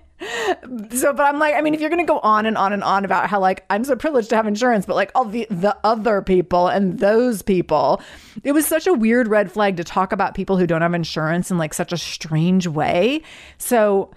so 0.93 1.12
but 1.12 1.21
i'm 1.21 1.38
like 1.38 1.55
i 1.55 1.61
mean 1.61 1.75
if 1.75 1.81
you're 1.81 1.91
gonna 1.91 2.05
go 2.05 2.21
on 2.21 2.47
and 2.47 2.57
on 2.57 2.73
and 2.73 2.83
on 2.83 3.05
about 3.05 3.29
how 3.29 3.38
like 3.38 3.67
i'm 3.69 3.85
so 3.85 3.95
privileged 3.95 4.31
to 4.31 4.37
have 4.37 4.47
insurance 4.47 4.87
but 4.87 4.97
like 4.97 5.11
all 5.15 5.26
the 5.26 5.47
the 5.50 5.76
other 5.85 6.23
people 6.23 6.69
and 6.69 7.00
those 7.00 7.43
people 7.43 8.00
it 8.43 8.53
was 8.53 8.67
such 8.67 8.87
a 8.87 8.95
weird 8.95 9.29
red 9.29 9.53
flag 9.53 9.76
to 9.76 9.85
talk 9.85 10.12
about 10.12 10.35
people 10.35 10.57
who 10.57 10.67
don't 10.67 10.81
have 10.81 10.95
insurance 10.95 11.50
in 11.50 11.59
like 11.59 11.75
such 11.75 11.93
a 11.93 11.99
strange 11.99 12.67
way 12.67 13.21
so 13.59 14.11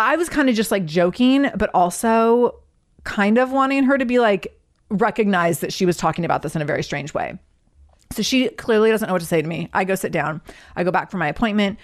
i 0.00 0.16
was 0.16 0.28
kind 0.28 0.48
of 0.48 0.56
just 0.56 0.72
like 0.72 0.84
joking 0.86 1.48
but 1.54 1.70
also 1.72 2.58
kind 3.04 3.38
of 3.38 3.52
wanting 3.52 3.84
her 3.84 3.96
to 3.96 4.04
be 4.04 4.18
like 4.18 4.58
recognize 4.90 5.60
that 5.60 5.72
she 5.72 5.86
was 5.86 5.96
talking 5.96 6.24
about 6.24 6.42
this 6.42 6.56
in 6.56 6.62
a 6.62 6.64
very 6.64 6.82
strange 6.82 7.14
way 7.14 7.38
so 8.12 8.22
she 8.22 8.48
clearly 8.50 8.90
doesn't 8.90 9.06
know 9.06 9.14
what 9.14 9.20
to 9.20 9.26
say 9.26 9.40
to 9.40 9.48
me 9.48 9.68
i 9.72 9.84
go 9.84 9.94
sit 9.94 10.12
down 10.12 10.40
i 10.76 10.84
go 10.84 10.90
back 10.90 11.10
for 11.10 11.16
my 11.16 11.28
appointment 11.28 11.78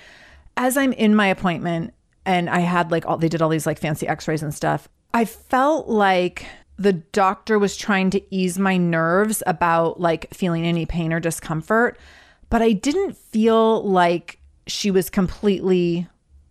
as 0.56 0.76
i'm 0.76 0.92
in 0.92 1.14
my 1.14 1.26
appointment 1.26 1.92
and 2.26 2.50
I 2.50 2.58
had 2.60 2.90
like 2.90 3.06
all 3.06 3.16
they 3.16 3.28
did 3.28 3.40
all 3.40 3.48
these 3.48 3.66
like 3.66 3.78
fancy 3.78 4.06
x-rays 4.06 4.42
and 4.42 4.52
stuff. 4.52 4.88
I 5.14 5.24
felt 5.24 5.88
like 5.88 6.44
the 6.76 6.92
doctor 6.92 7.58
was 7.58 7.76
trying 7.76 8.10
to 8.10 8.34
ease 8.34 8.58
my 8.58 8.76
nerves 8.76 9.42
about 9.46 9.98
like 9.98 10.28
feeling 10.34 10.66
any 10.66 10.84
pain 10.84 11.12
or 11.12 11.20
discomfort, 11.20 11.98
but 12.50 12.60
I 12.60 12.72
didn't 12.72 13.16
feel 13.16 13.82
like 13.84 14.38
she 14.66 14.90
was 14.90 15.08
completely 15.08 16.06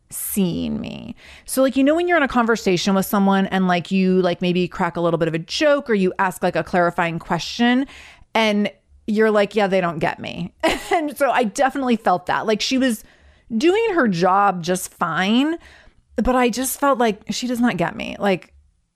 seeing 0.10 0.80
me. 0.80 1.16
So 1.44 1.62
like 1.62 1.76
you 1.76 1.84
know 1.84 1.94
when 1.94 2.08
you're 2.08 2.18
in 2.18 2.24
a 2.24 2.28
conversation 2.28 2.96
with 2.96 3.06
someone 3.06 3.46
and 3.48 3.68
like 3.68 3.92
you 3.92 4.22
like 4.22 4.42
maybe 4.42 4.68
crack 4.68 4.96
a 4.96 5.02
little 5.02 5.18
bit 5.20 5.28
of 5.28 5.34
a 5.34 5.40
joke 5.40 5.90
or 5.90 5.94
you 5.94 6.14
ask 6.18 6.42
like 6.42 6.56
a 6.56 6.64
clarifying 6.64 7.20
question 7.20 7.86
and 8.34 8.72
you're 9.08 9.32
like 9.32 9.56
yeah 9.56 9.68
they 9.68 9.82
don't 9.82 10.00
get 10.00 10.20
me. 10.20 10.54
and 10.92 11.18
so 11.18 11.32
I 11.32 11.44
definitely 11.44 11.96
felt 11.96 12.26
that. 12.26 12.46
Like 12.46 12.62
she 12.62 12.78
was 12.78 13.04
doing 13.56 13.94
her 13.94 14.08
job 14.08 14.64
just 14.64 14.94
fine. 14.94 15.58
But 16.18 16.36
I 16.36 16.50
just 16.50 16.80
felt 16.80 16.98
like 16.98 17.22
she 17.30 17.48
does 17.48 17.60
not 17.60 17.78
get 17.78 17.96
me. 17.96 18.16
Like, 18.20 18.54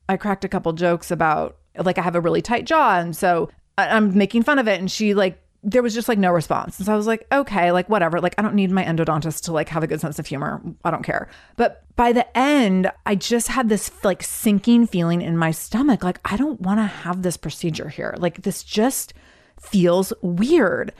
I 0.07 0.17
cracked 0.17 0.45
a 0.45 0.49
couple 0.49 0.71
jokes 0.73 1.11
about, 1.11 1.57
like, 1.77 1.97
I 1.97 2.01
have 2.01 2.15
a 2.15 2.21
really 2.21 2.41
tight 2.41 2.65
jaw. 2.65 2.97
And 2.97 3.15
so 3.15 3.49
I'm 3.77 4.17
making 4.17 4.43
fun 4.43 4.57
of 4.57 4.67
it. 4.67 4.79
And 4.79 4.89
she, 4.89 5.13
like, 5.13 5.41
there 5.61 5.83
was 5.83 5.93
just 5.93 6.07
like 6.07 6.17
no 6.17 6.31
response. 6.31 6.79
And 6.79 6.85
so 6.85 6.93
I 6.93 6.95
was 6.95 7.05
like, 7.05 7.27
okay, 7.33 7.73
like 7.73 7.89
whatever. 7.89 8.21
Like 8.21 8.33
I 8.37 8.41
don't 8.41 8.55
need 8.55 8.71
my 8.71 8.85
endodontist 8.85 9.43
to 9.43 9.51
like 9.51 9.67
have 9.67 9.83
a 9.83 9.87
good 9.87 9.99
sense 9.99 10.17
of 10.17 10.25
humor. 10.25 10.61
I 10.85 10.91
don't 10.91 11.03
care. 11.03 11.27
But 11.57 11.83
by 11.97 12.13
the 12.13 12.37
end, 12.37 12.89
I 13.05 13.15
just 13.15 13.50
had 13.50 13.67
this 13.67 13.91
like 14.05 14.24
sinking 14.24 14.87
feeling 14.87 15.22
in 15.22 15.37
my 15.37 15.51
stomach. 15.51 16.01
Like 16.01 16.22
I 16.24 16.37
don't 16.37 16.61
want 16.61 16.79
to 16.79 16.85
have 16.85 17.24
this 17.24 17.35
procedure 17.35 17.89
here. 17.89 18.15
Like 18.17 18.43
this 18.43 18.63
just 18.63 19.13
feels 19.61 20.13
weird. 20.22 20.93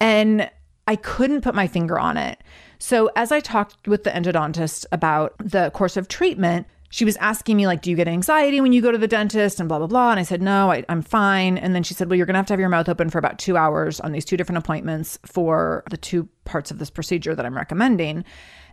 And 0.00 0.50
I 0.86 0.96
couldn't 0.96 1.42
put 1.42 1.54
my 1.54 1.66
finger 1.66 1.98
on 1.98 2.16
it. 2.16 2.42
So, 2.78 3.10
as 3.16 3.32
I 3.32 3.40
talked 3.40 3.88
with 3.88 4.04
the 4.04 4.10
endodontist 4.10 4.84
about 4.92 5.34
the 5.38 5.70
course 5.70 5.96
of 5.96 6.08
treatment, 6.08 6.66
she 6.90 7.04
was 7.04 7.16
asking 7.16 7.56
me 7.56 7.66
like 7.66 7.82
do 7.82 7.90
you 7.90 7.96
get 7.96 8.08
anxiety 8.08 8.60
when 8.60 8.72
you 8.72 8.80
go 8.80 8.92
to 8.92 8.98
the 8.98 9.08
dentist? 9.08 9.60
and 9.60 9.68
blah 9.68 9.78
blah 9.78 9.86
blah. 9.86 10.10
And 10.10 10.20
i 10.20 10.22
said 10.22 10.42
no 10.42 10.70
I, 10.70 10.84
am 10.88 11.02
fine. 11.02 11.58
And 11.58 11.74
then 11.74 11.82
she 11.82 11.94
said 11.94 12.08
well 12.08 12.16
you're 12.16 12.26
gonna 12.26 12.38
have 12.38 12.46
to 12.46 12.52
have 12.52 12.60
your 12.60 12.68
mouth 12.68 12.88
open 12.88 13.10
for 13.10 13.18
about 13.18 13.38
two 13.38 13.56
hours 13.56 14.00
on 14.00 14.12
these 14.12 14.24
two 14.24 14.36
different 14.36 14.58
appointments 14.58 15.18
for 15.24 15.82
the 15.90 15.96
two 15.96 16.28
parts 16.44 16.70
of 16.70 16.78
this 16.78 16.90
procedure 16.90 17.34
that 17.34 17.44
i'm 17.44 17.56
recommending. 17.56 18.24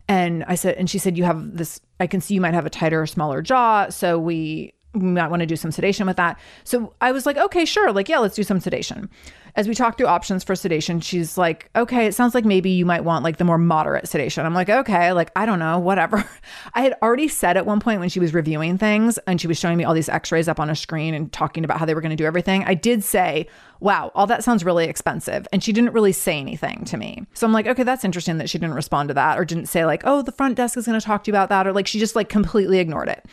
And 0.07 0.43
i 0.45 0.55
said 0.55 0.75
and 0.75 0.89
she 0.89 0.99
said 0.99 1.17
you 1.17 1.23
have 1.23 1.57
this 1.57 1.81
i 1.99 2.07
can 2.07 2.21
see 2.21 2.33
you 2.33 2.41
might 2.41 2.53
have 2.53 2.65
a 2.65 2.69
tighter 2.69 3.05
smaller 3.05 3.41
jaw. 3.41 3.89
So 3.89 4.19
we 4.19 4.73
might 4.93 5.29
want 5.29 5.39
to 5.39 5.45
do 5.45 5.55
some 5.55 5.71
sedation 5.71 6.05
with 6.05 6.17
that 6.17 6.39
so 6.63 6.93
i 7.01 7.11
was 7.11 7.25
like 7.25 7.37
okay 7.37 7.65
sure 7.65 7.91
like 7.91 8.07
yeah 8.07 8.19
let's 8.19 8.35
do 8.35 8.43
some 8.43 8.59
sedation 8.59 9.09
as 9.55 9.67
we 9.67 9.75
talk 9.75 9.97
through 9.97 10.07
options 10.07 10.43
for 10.43 10.55
sedation, 10.55 10.99
she's 10.99 11.37
like, 11.37 11.69
okay, 11.75 12.07
it 12.07 12.15
sounds 12.15 12.33
like 12.33 12.43
maybe 12.43 12.71
you 12.71 12.87
might 12.87 13.03
want 13.03 13.23
like 13.23 13.37
the 13.37 13.43
more 13.43 13.59
moderate 13.59 14.07
sedation. 14.07 14.45
I'm 14.45 14.55
like, 14.55 14.69
okay, 14.69 15.13
like, 15.13 15.31
I 15.35 15.45
don't 15.45 15.59
know, 15.59 15.77
whatever. 15.77 16.27
I 16.73 16.81
had 16.81 16.95
already 17.03 17.27
said 17.27 17.55
at 17.55 17.65
one 17.65 17.79
point 17.79 17.99
when 17.99 18.09
she 18.09 18.19
was 18.19 18.33
reviewing 18.33 18.79
things 18.79 19.19
and 19.19 19.39
she 19.39 19.47
was 19.47 19.59
showing 19.59 19.77
me 19.77 19.83
all 19.83 19.93
these 19.93 20.09
x 20.09 20.31
rays 20.31 20.47
up 20.47 20.59
on 20.59 20.71
a 20.71 20.75
screen 20.75 21.13
and 21.13 21.31
talking 21.31 21.63
about 21.63 21.77
how 21.77 21.85
they 21.85 21.93
were 21.93 22.01
going 22.01 22.09
to 22.09 22.15
do 22.15 22.25
everything, 22.25 22.63
I 22.63 22.73
did 22.73 23.03
say, 23.03 23.47
wow, 23.79 24.11
all 24.15 24.25
that 24.25 24.43
sounds 24.43 24.65
really 24.65 24.85
expensive. 24.85 25.47
And 25.53 25.63
she 25.63 25.71
didn't 25.71 25.93
really 25.93 26.13
say 26.13 26.39
anything 26.39 26.83
to 26.85 26.97
me. 26.97 27.27
So 27.35 27.45
I'm 27.45 27.53
like, 27.53 27.67
okay, 27.67 27.83
that's 27.83 28.03
interesting 28.03 28.39
that 28.39 28.49
she 28.49 28.57
didn't 28.57 28.75
respond 28.75 29.09
to 29.09 29.13
that 29.13 29.37
or 29.37 29.45
didn't 29.45 29.67
say, 29.67 29.85
like, 29.85 30.01
oh, 30.05 30.23
the 30.23 30.31
front 30.31 30.55
desk 30.55 30.77
is 30.77 30.87
going 30.87 30.99
to 30.99 31.05
talk 31.05 31.25
to 31.25 31.31
you 31.31 31.33
about 31.33 31.49
that. 31.49 31.67
Or 31.67 31.73
like, 31.73 31.85
she 31.85 31.99
just 31.99 32.15
like 32.15 32.29
completely 32.29 32.79
ignored 32.79 33.09
it. 33.09 33.23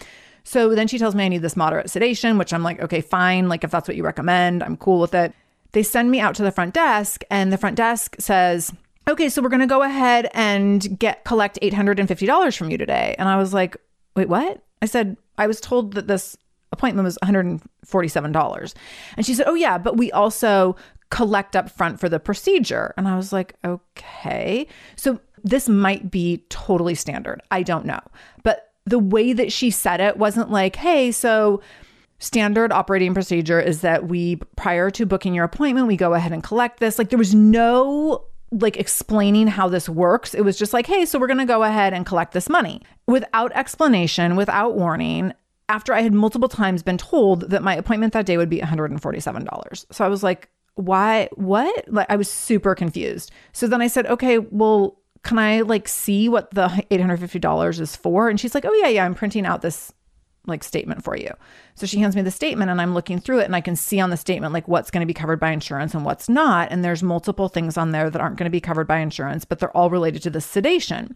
So 0.45 0.75
then 0.75 0.89
she 0.89 0.99
tells 0.99 1.15
me 1.15 1.25
I 1.25 1.29
need 1.29 1.43
this 1.43 1.57
moderate 1.57 1.91
sedation, 1.91 2.39
which 2.39 2.53
I'm 2.53 2.63
like, 2.63 2.81
okay, 2.81 3.01
fine. 3.01 3.49
Like, 3.49 3.65
if 3.65 3.71
that's 3.71 3.89
what 3.89 3.97
you 3.97 4.05
recommend, 4.05 4.63
I'm 4.63 4.77
cool 4.77 5.01
with 5.01 5.15
it 5.15 5.35
they 5.73 5.83
send 5.83 6.11
me 6.11 6.21
out 6.21 6.35
to 6.37 6.43
the 6.43 6.53
front 6.53 6.75
desk 6.75 7.23
and 7.31 7.53
the 7.53 7.59
front 7.59 7.77
desk 7.77 8.17
says, 8.19 8.73
"Okay, 9.09 9.29
so 9.29 9.43
we're 9.43 9.49
going 9.49 9.61
to 9.61 9.67
go 9.67 9.83
ahead 9.83 10.29
and 10.35 10.99
get 10.99 11.25
collect 11.25 11.59
$850 11.63 12.57
from 12.57 12.71
you 12.71 12.79
today." 12.79 13.15
And 13.19 13.29
I 13.29 13.37
was 13.37 13.55
like, 13.55 13.77
"Wait, 14.17 14.29
what?" 14.29 14.63
I 14.83 14.87
said, 14.87 15.17
"I 15.39 15.47
was 15.47 15.61
told 15.61 15.95
that 15.95 16.09
this 16.09 16.37
appointment 16.73 17.05
was 17.05 17.19
$147." 17.23 18.75
And 19.17 19.27
she 19.27 19.35
said, 19.35 19.47
"Oh 19.47 19.55
yeah, 19.55 19.79
but 19.79 19.97
we 19.97 20.11
also 20.13 20.77
collect 21.11 21.57
up 21.57 21.71
front 21.71 22.01
for 22.01 22.09
the 22.09 22.21
procedure." 22.21 22.95
And 22.97 23.07
I 23.07 23.17
was 23.17 23.33
like, 23.33 23.55
"Okay." 23.65 24.67
So 24.97 25.21
this 25.43 25.69
might 25.69 26.11
be 26.11 26.45
totally 26.49 26.95
standard. 26.95 27.41
I 27.51 27.63
don't 27.63 27.87
know. 27.87 28.01
But 28.43 28.70
the 28.91 28.99
way 28.99 29.33
that 29.33 29.53
she 29.53 29.71
said 29.71 30.01
it 30.01 30.17
wasn't 30.17 30.51
like, 30.51 30.77
"Hey, 30.77 31.11
so 31.13 31.61
standard 32.21 32.71
operating 32.71 33.15
procedure 33.15 33.59
is 33.59 33.81
that 33.81 34.07
we 34.07 34.37
prior 34.55 34.91
to 34.91 35.07
booking 35.07 35.35
your 35.35 35.45
appointment 35.45 35.87
we 35.87 35.97
go 35.97 36.15
ahead 36.15 36.33
and 36.33 36.45
collect 36.45 36.79
this. 36.79 36.99
Like 36.99 37.09
there 37.09 37.19
was 37.19 37.35
no 37.35 38.25
like 38.53 38.77
explaining 38.77 39.47
how 39.47 39.69
this 39.69 39.89
works. 39.89 40.35
It 40.35 40.43
was 40.43 40.59
just 40.59 40.73
like 40.73 40.87
hey 40.87 41.07
so 41.07 41.19
we're 41.19 41.27
going 41.27 41.39
to 41.39 41.47
go 41.47 41.65
ahead 41.65 41.93
and 41.95 42.07
collect 42.07 42.33
this 42.33 42.49
money. 42.49 42.83
Without 43.07 43.53
explanation 43.53 44.37
without 44.37 44.77
warning 44.77 45.33
after 45.69 45.95
i 45.95 46.03
had 46.03 46.13
multiple 46.13 46.49
times 46.49 46.83
been 46.83 46.99
told 46.99 47.49
that 47.51 47.63
my 47.63 47.75
appointment 47.75 48.13
that 48.13 48.27
day 48.27 48.37
would 48.37 48.51
be 48.51 48.59
$147 48.59 49.87
so 49.91 50.05
i 50.05 50.09
was 50.09 50.23
like 50.23 50.49
why 50.75 51.29
what? 51.35 51.85
Like 51.89 52.07
i 52.11 52.17
was 52.17 52.31
super 52.31 52.75
confused. 52.75 53.33
So 53.53 53.67
then 53.67 53.81
i 53.81 53.87
said 53.87 54.07
okay 54.07 54.39
well 54.39 55.00
can 55.23 55.39
I 55.39 55.61
like 55.61 55.89
see 55.89 56.29
what 56.29 56.51
the 56.53 56.69
$850 56.91 57.81
is 57.81 57.97
for? 57.97 58.29
And 58.29 58.41
she's 58.41 58.55
like, 58.55 58.65
Oh, 58.65 58.73
yeah, 58.73 58.89
yeah, 58.89 59.05
I'm 59.05 59.15
printing 59.15 59.47
out 59.47 59.63
this 59.63 59.93
like 60.47 60.65
statement 60.65 61.05
for 61.05 61.17
you. 61.17 61.31
So 61.75 61.87
she 61.87 61.99
hands 61.99 62.17
me 62.17 62.23
the 62.23 62.31
statement 62.31 62.71
and 62.71 62.81
I'm 62.81 62.95
looking 62.95 63.19
through 63.19 63.41
it 63.41 63.45
and 63.45 63.55
I 63.55 63.61
can 63.61 63.77
see 63.77 64.01
on 64.01 64.11
the 64.11 64.17
statement 64.17 64.55
like 64.55 64.69
what's 64.69 64.91
going 64.91 65.03
to 65.03 65.07
be 65.07 65.15
covered 65.15 65.39
by 65.39 65.51
insurance 65.51 65.95
and 65.95 66.05
what's 66.05 66.29
not. 66.29 66.71
And 66.71 66.85
there's 66.85 67.03
multiple 67.03 67.49
things 67.49 67.77
on 67.77 67.93
there 67.93 68.11
that 68.11 68.21
aren't 68.21 68.37
going 68.37 68.47
to 68.47 68.51
be 68.51 68.61
covered 68.61 68.87
by 68.87 68.99
insurance, 68.99 69.45
but 69.45 69.59
they're 69.59 69.77
all 69.77 69.91
related 69.91 70.23
to 70.23 70.31
the 70.31 70.41
sedation. 70.41 71.15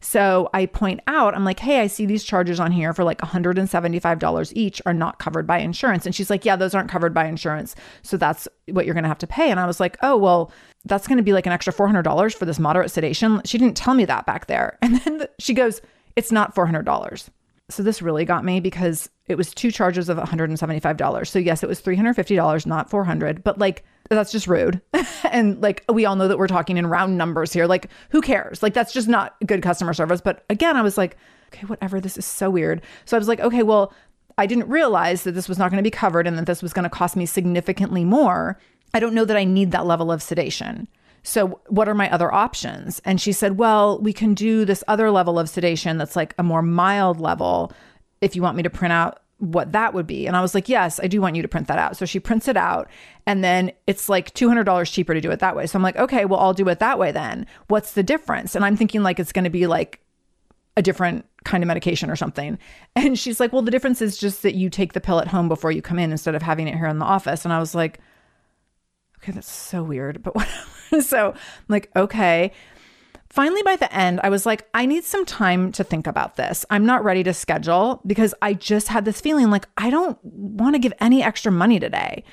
So 0.00 0.48
I 0.54 0.66
point 0.66 1.00
out, 1.06 1.34
I'm 1.34 1.44
like, 1.44 1.58
hey, 1.58 1.80
I 1.80 1.86
see 1.86 2.06
these 2.06 2.24
charges 2.24 2.60
on 2.60 2.70
here 2.70 2.92
for 2.92 3.04
like 3.04 3.18
$175 3.18 4.52
each 4.54 4.82
are 4.86 4.94
not 4.94 5.18
covered 5.18 5.46
by 5.46 5.58
insurance. 5.58 6.06
And 6.06 6.14
she's 6.14 6.30
like, 6.30 6.44
yeah, 6.44 6.56
those 6.56 6.74
aren't 6.74 6.90
covered 6.90 7.14
by 7.14 7.26
insurance. 7.26 7.74
So 8.02 8.16
that's 8.16 8.48
what 8.68 8.84
you're 8.84 8.94
going 8.94 9.04
to 9.04 9.08
have 9.08 9.18
to 9.18 9.26
pay. 9.26 9.50
And 9.50 9.60
I 9.60 9.66
was 9.66 9.80
like, 9.80 9.96
oh, 10.02 10.16
well, 10.16 10.52
that's 10.84 11.06
going 11.06 11.18
to 11.18 11.22
be 11.22 11.32
like 11.32 11.46
an 11.46 11.52
extra 11.52 11.72
$400 11.72 12.34
for 12.34 12.44
this 12.44 12.58
moderate 12.58 12.90
sedation. 12.90 13.42
She 13.44 13.58
didn't 13.58 13.76
tell 13.76 13.94
me 13.94 14.04
that 14.04 14.26
back 14.26 14.46
there. 14.46 14.78
And 14.88 15.00
then 15.00 15.26
she 15.38 15.52
goes, 15.52 15.82
it's 16.16 16.32
not 16.32 16.54
$400. 16.54 17.28
So 17.68 17.82
this 17.82 18.00
really 18.00 18.24
got 18.24 18.44
me 18.44 18.60
because 18.60 19.10
it 19.26 19.36
was 19.36 19.52
two 19.52 19.70
charges 19.70 20.08
of 20.08 20.16
$175. 20.16 21.26
So 21.26 21.38
yes, 21.38 21.62
it 21.62 21.68
was 21.68 21.82
$350, 21.82 22.64
not 22.66 22.88
400, 22.88 23.44
but 23.44 23.58
like 23.58 23.84
That's 24.08 24.32
just 24.32 24.46
rude. 24.46 24.80
and 25.30 25.60
like 25.62 25.84
we 25.88 26.06
all 26.06 26.16
know 26.16 26.28
that 26.28 26.38
we're 26.38 26.46
talking 26.46 26.76
in 26.76 26.86
round 26.86 27.18
numbers 27.18 27.52
here. 27.52 27.66
Like 27.66 27.88
who 28.10 28.20
cares? 28.20 28.62
Like 28.62 28.74
that's 28.74 28.92
just 28.92 29.08
not 29.08 29.36
good 29.46 29.62
customer 29.62 29.92
service. 29.92 30.20
But 30.20 30.44
again, 30.48 30.76
I 30.76 30.82
was 30.82 30.96
like, 30.96 31.16
okay, 31.52 31.66
whatever. 31.66 32.00
This 32.00 32.16
is 32.16 32.24
so 32.24 32.50
weird. 32.50 32.82
So 33.04 33.16
I 33.16 33.18
was 33.18 33.28
like, 33.28 33.40
okay, 33.40 33.62
well, 33.62 33.92
I 34.38 34.46
didn't 34.46 34.68
realize 34.68 35.24
that 35.24 35.32
this 35.32 35.48
was 35.48 35.58
not 35.58 35.70
going 35.70 35.82
to 35.82 35.86
be 35.86 35.90
covered 35.90 36.26
and 36.26 36.38
that 36.38 36.46
this 36.46 36.62
was 36.62 36.72
going 36.72 36.84
to 36.84 36.90
cost 36.90 37.16
me 37.16 37.26
significantly 37.26 38.04
more. 38.04 38.58
I 38.94 39.00
don't 39.00 39.14
know 39.14 39.24
that 39.24 39.36
I 39.36 39.44
need 39.44 39.72
that 39.72 39.86
level 39.86 40.10
of 40.10 40.22
sedation. 40.22 40.88
So, 41.22 41.60
what 41.66 41.88
are 41.88 41.94
my 41.94 42.10
other 42.10 42.32
options? 42.32 43.00
And 43.04 43.20
she 43.20 43.32
said, 43.32 43.58
Well, 43.58 44.00
we 44.00 44.12
can 44.12 44.34
do 44.34 44.64
this 44.64 44.84
other 44.88 45.10
level 45.10 45.38
of 45.38 45.48
sedation 45.48 45.98
that's 45.98 46.16
like 46.16 46.34
a 46.38 46.42
more 46.42 46.62
mild 46.62 47.20
level 47.20 47.72
if 48.20 48.34
you 48.34 48.42
want 48.42 48.56
me 48.56 48.62
to 48.62 48.70
print 48.70 48.92
out 48.92 49.20
what 49.38 49.72
that 49.72 49.94
would 49.94 50.06
be. 50.06 50.26
And 50.26 50.36
I 50.36 50.40
was 50.40 50.54
like, 50.54 50.68
Yes, 50.68 51.00
I 51.00 51.06
do 51.06 51.20
want 51.20 51.36
you 51.36 51.42
to 51.42 51.48
print 51.48 51.68
that 51.68 51.78
out. 51.78 51.96
So 51.96 52.04
she 52.04 52.20
prints 52.20 52.48
it 52.48 52.56
out. 52.56 52.88
And 53.26 53.42
then 53.42 53.72
it's 53.86 54.08
like 54.08 54.34
$200 54.34 54.92
cheaper 54.92 55.14
to 55.14 55.20
do 55.20 55.30
it 55.30 55.40
that 55.40 55.56
way. 55.56 55.66
So 55.66 55.76
I'm 55.76 55.82
like, 55.82 55.96
Okay, 55.96 56.24
well, 56.24 56.40
I'll 56.40 56.54
do 56.54 56.68
it 56.68 56.80
that 56.80 56.98
way 56.98 57.12
then. 57.12 57.46
What's 57.68 57.92
the 57.92 58.02
difference? 58.02 58.54
And 58.54 58.64
I'm 58.64 58.76
thinking 58.76 59.02
like 59.02 59.20
it's 59.20 59.32
going 59.32 59.44
to 59.44 59.50
be 59.50 59.66
like 59.66 60.00
a 60.76 60.82
different 60.82 61.24
kind 61.44 61.62
of 61.62 61.68
medication 61.68 62.10
or 62.10 62.16
something. 62.16 62.58
And 62.96 63.16
she's 63.16 63.38
like, 63.38 63.52
Well, 63.52 63.62
the 63.62 63.70
difference 63.70 64.02
is 64.02 64.18
just 64.18 64.42
that 64.42 64.54
you 64.54 64.70
take 64.70 64.92
the 64.92 65.00
pill 65.00 65.20
at 65.20 65.28
home 65.28 65.48
before 65.48 65.70
you 65.70 65.82
come 65.82 66.00
in 66.00 66.10
instead 66.10 66.34
of 66.34 66.42
having 66.42 66.66
it 66.66 66.74
here 66.74 66.86
in 66.86 66.98
the 66.98 67.04
office. 67.04 67.44
And 67.44 67.54
I 67.54 67.60
was 67.60 67.74
like, 67.74 68.00
Okay, 69.18 69.32
that's 69.32 69.50
so 69.50 69.82
weird, 69.82 70.22
but 70.22 70.34
so 71.00 71.30
I'm 71.30 71.64
like, 71.68 71.90
okay. 71.94 72.52
Finally, 73.30 73.62
by 73.62 73.76
the 73.76 73.92
end, 73.94 74.20
I 74.22 74.30
was 74.30 74.46
like, 74.46 74.66
I 74.72 74.86
need 74.86 75.04
some 75.04 75.26
time 75.26 75.70
to 75.72 75.84
think 75.84 76.06
about 76.06 76.36
this. 76.36 76.64
I'm 76.70 76.86
not 76.86 77.04
ready 77.04 77.22
to 77.24 77.34
schedule 77.34 78.00
because 78.06 78.34
I 78.40 78.54
just 78.54 78.88
had 78.88 79.04
this 79.04 79.20
feeling 79.20 79.50
like 79.50 79.66
I 79.76 79.90
don't 79.90 80.18
want 80.24 80.74
to 80.74 80.78
give 80.78 80.94
any 81.00 81.22
extra 81.22 81.52
money 81.52 81.78
today. 81.78 82.24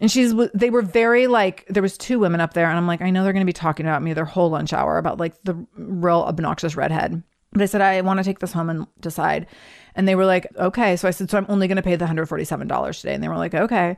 And 0.00 0.10
she's, 0.10 0.34
they 0.54 0.70
were 0.70 0.82
very 0.82 1.26
like, 1.26 1.66
there 1.68 1.82
was 1.82 1.98
two 1.98 2.18
women 2.18 2.40
up 2.40 2.54
there, 2.54 2.66
and 2.66 2.76
I'm 2.76 2.86
like, 2.86 3.02
I 3.02 3.10
know 3.10 3.22
they're 3.22 3.34
going 3.34 3.44
to 3.44 3.46
be 3.46 3.52
talking 3.52 3.86
about 3.86 4.02
me 4.02 4.12
their 4.12 4.24
whole 4.24 4.50
lunch 4.50 4.72
hour 4.72 4.98
about 4.98 5.20
like 5.20 5.40
the 5.44 5.66
real 5.76 6.20
obnoxious 6.22 6.74
redhead. 6.74 7.22
But 7.52 7.62
I 7.62 7.66
said, 7.66 7.80
I 7.80 8.00
want 8.00 8.18
to 8.18 8.24
take 8.24 8.38
this 8.38 8.52
home 8.52 8.70
and 8.70 8.86
decide. 9.00 9.46
And 9.94 10.08
they 10.08 10.14
were 10.14 10.24
like, 10.24 10.46
okay. 10.56 10.96
So 10.96 11.06
I 11.06 11.10
said, 11.10 11.30
so 11.30 11.36
I'm 11.36 11.46
only 11.48 11.68
going 11.68 11.76
to 11.76 11.82
pay 11.82 11.96
the 11.96 12.06
$147 12.06 13.00
today. 13.00 13.14
And 13.14 13.22
they 13.22 13.28
were 13.28 13.36
like, 13.36 13.54
okay. 13.54 13.96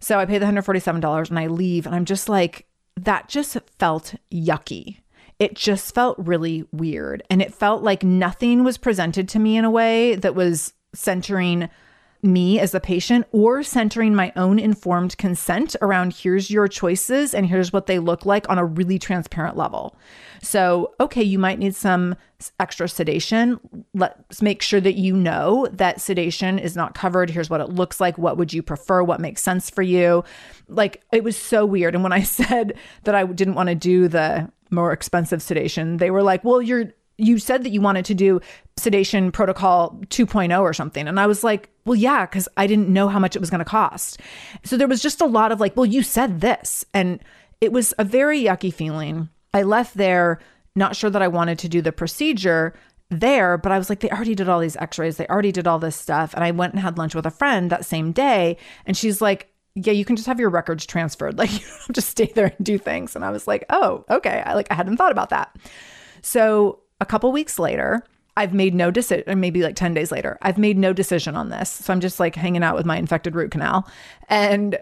So 0.00 0.18
I 0.18 0.26
pay 0.26 0.38
the 0.38 0.46
$147 0.46 1.30
and 1.30 1.38
I 1.38 1.46
leave. 1.46 1.86
And 1.86 1.94
I'm 1.94 2.04
just 2.04 2.28
like, 2.28 2.66
that 2.96 3.28
just 3.28 3.56
felt 3.78 4.14
yucky. 4.32 4.98
It 5.38 5.54
just 5.54 5.94
felt 5.94 6.18
really 6.18 6.66
weird. 6.72 7.22
And 7.30 7.40
it 7.40 7.54
felt 7.54 7.82
like 7.82 8.02
nothing 8.02 8.64
was 8.64 8.78
presented 8.78 9.28
to 9.30 9.38
me 9.38 9.56
in 9.56 9.64
a 9.64 9.70
way 9.70 10.14
that 10.16 10.34
was 10.34 10.72
centering 10.94 11.68
me 12.22 12.58
as 12.58 12.74
a 12.74 12.80
patient 12.80 13.26
or 13.30 13.62
centering 13.62 14.14
my 14.14 14.32
own 14.34 14.58
informed 14.58 15.16
consent 15.18 15.76
around 15.80 16.12
here's 16.12 16.50
your 16.50 16.66
choices 16.66 17.32
and 17.32 17.46
here's 17.46 17.72
what 17.72 17.86
they 17.86 17.98
look 17.98 18.26
like 18.26 18.48
on 18.48 18.58
a 18.58 18.64
really 18.64 18.98
transparent 18.98 19.56
level. 19.56 19.96
So, 20.42 20.94
okay, 20.98 21.22
you 21.22 21.38
might 21.38 21.58
need 21.58 21.76
some 21.76 22.16
extra 22.58 22.88
sedation. 22.88 23.60
Let's 23.94 24.42
make 24.42 24.62
sure 24.62 24.80
that 24.80 24.94
you 24.94 25.16
know 25.16 25.68
that 25.72 26.00
sedation 26.00 26.58
is 26.58 26.76
not 26.76 26.94
covered. 26.94 27.30
Here's 27.30 27.50
what 27.50 27.60
it 27.60 27.70
looks 27.70 28.00
like. 28.00 28.18
What 28.18 28.36
would 28.36 28.52
you 28.52 28.62
prefer? 28.62 29.02
What 29.02 29.20
makes 29.20 29.42
sense 29.42 29.70
for 29.70 29.82
you? 29.82 30.24
Like, 30.68 31.02
it 31.12 31.24
was 31.24 31.36
so 31.36 31.64
weird. 31.66 31.94
And 31.94 32.02
when 32.02 32.12
I 32.12 32.22
said 32.24 32.74
that 33.04 33.14
I 33.14 33.24
didn't 33.24 33.54
want 33.54 33.68
to 33.68 33.74
do 33.74 34.08
the 34.08 34.50
more 34.70 34.92
expensive 34.92 35.42
sedation, 35.42 35.98
they 35.98 36.10
were 36.10 36.22
like, 36.22 36.44
well, 36.44 36.62
you're 36.62 36.92
you 37.18 37.38
said 37.38 37.64
that 37.64 37.70
you 37.70 37.80
wanted 37.80 38.04
to 38.04 38.14
do 38.14 38.40
sedation 38.76 39.32
protocol 39.32 39.98
2.0 40.06 40.60
or 40.60 40.72
something. 40.72 41.08
And 41.08 41.18
I 41.18 41.26
was 41.26 41.42
like, 41.42 41.68
well, 41.84 41.96
yeah, 41.96 42.24
because 42.24 42.48
I 42.56 42.68
didn't 42.68 42.88
know 42.88 43.08
how 43.08 43.18
much 43.18 43.34
it 43.34 43.40
was 43.40 43.50
going 43.50 43.58
to 43.58 43.64
cost. 43.64 44.20
So 44.62 44.76
there 44.76 44.86
was 44.86 45.02
just 45.02 45.20
a 45.20 45.26
lot 45.26 45.50
of 45.50 45.58
like, 45.58 45.76
well, 45.76 45.84
you 45.84 46.04
said 46.04 46.40
this. 46.40 46.84
And 46.94 47.18
it 47.60 47.72
was 47.72 47.92
a 47.98 48.04
very 48.04 48.40
yucky 48.44 48.72
feeling. 48.72 49.28
I 49.52 49.64
left 49.64 49.96
there 49.96 50.38
not 50.76 50.94
sure 50.94 51.10
that 51.10 51.22
I 51.22 51.28
wanted 51.28 51.58
to 51.58 51.68
do 51.68 51.82
the 51.82 51.90
procedure 51.90 52.72
there, 53.10 53.58
but 53.58 53.72
I 53.72 53.78
was 53.78 53.90
like, 53.90 54.00
they 54.00 54.10
already 54.10 54.36
did 54.36 54.48
all 54.48 54.60
these 54.60 54.76
x 54.76 54.98
rays, 54.98 55.16
they 55.16 55.26
already 55.26 55.50
did 55.50 55.66
all 55.66 55.78
this 55.78 55.96
stuff. 55.96 56.34
And 56.34 56.44
I 56.44 56.52
went 56.52 56.74
and 56.74 56.80
had 56.80 56.98
lunch 56.98 57.14
with 57.14 57.26
a 57.26 57.30
friend 57.30 57.70
that 57.70 57.84
same 57.84 58.12
day. 58.12 58.56
And 58.86 58.96
she's 58.96 59.20
like, 59.20 59.50
yeah, 59.86 59.92
you 59.92 60.04
can 60.04 60.16
just 60.16 60.26
have 60.26 60.40
your 60.40 60.50
records 60.50 60.86
transferred. 60.86 61.38
Like 61.38 61.52
you 61.52 61.60
don't 61.60 61.94
to 61.94 62.00
stay 62.00 62.32
there 62.34 62.52
and 62.56 62.66
do 62.66 62.78
things. 62.78 63.14
And 63.14 63.24
I 63.24 63.30
was 63.30 63.46
like, 63.46 63.64
oh, 63.70 64.04
okay. 64.10 64.42
I 64.44 64.54
like 64.54 64.68
I 64.70 64.74
hadn't 64.74 64.96
thought 64.96 65.12
about 65.12 65.30
that. 65.30 65.56
So 66.22 66.80
a 67.00 67.06
couple 67.06 67.30
weeks 67.30 67.58
later, 67.58 68.02
I've 68.36 68.54
made 68.54 68.74
no 68.74 68.90
decision, 68.90 69.40
maybe 69.40 69.62
like 69.62 69.76
10 69.76 69.94
days 69.94 70.12
later, 70.12 70.38
I've 70.42 70.58
made 70.58 70.78
no 70.78 70.92
decision 70.92 71.36
on 71.36 71.48
this. 71.48 71.70
So 71.70 71.92
I'm 71.92 72.00
just 72.00 72.20
like 72.20 72.36
hanging 72.36 72.62
out 72.62 72.76
with 72.76 72.86
my 72.86 72.96
infected 72.96 73.34
root 73.34 73.50
canal. 73.50 73.88
And 74.28 74.78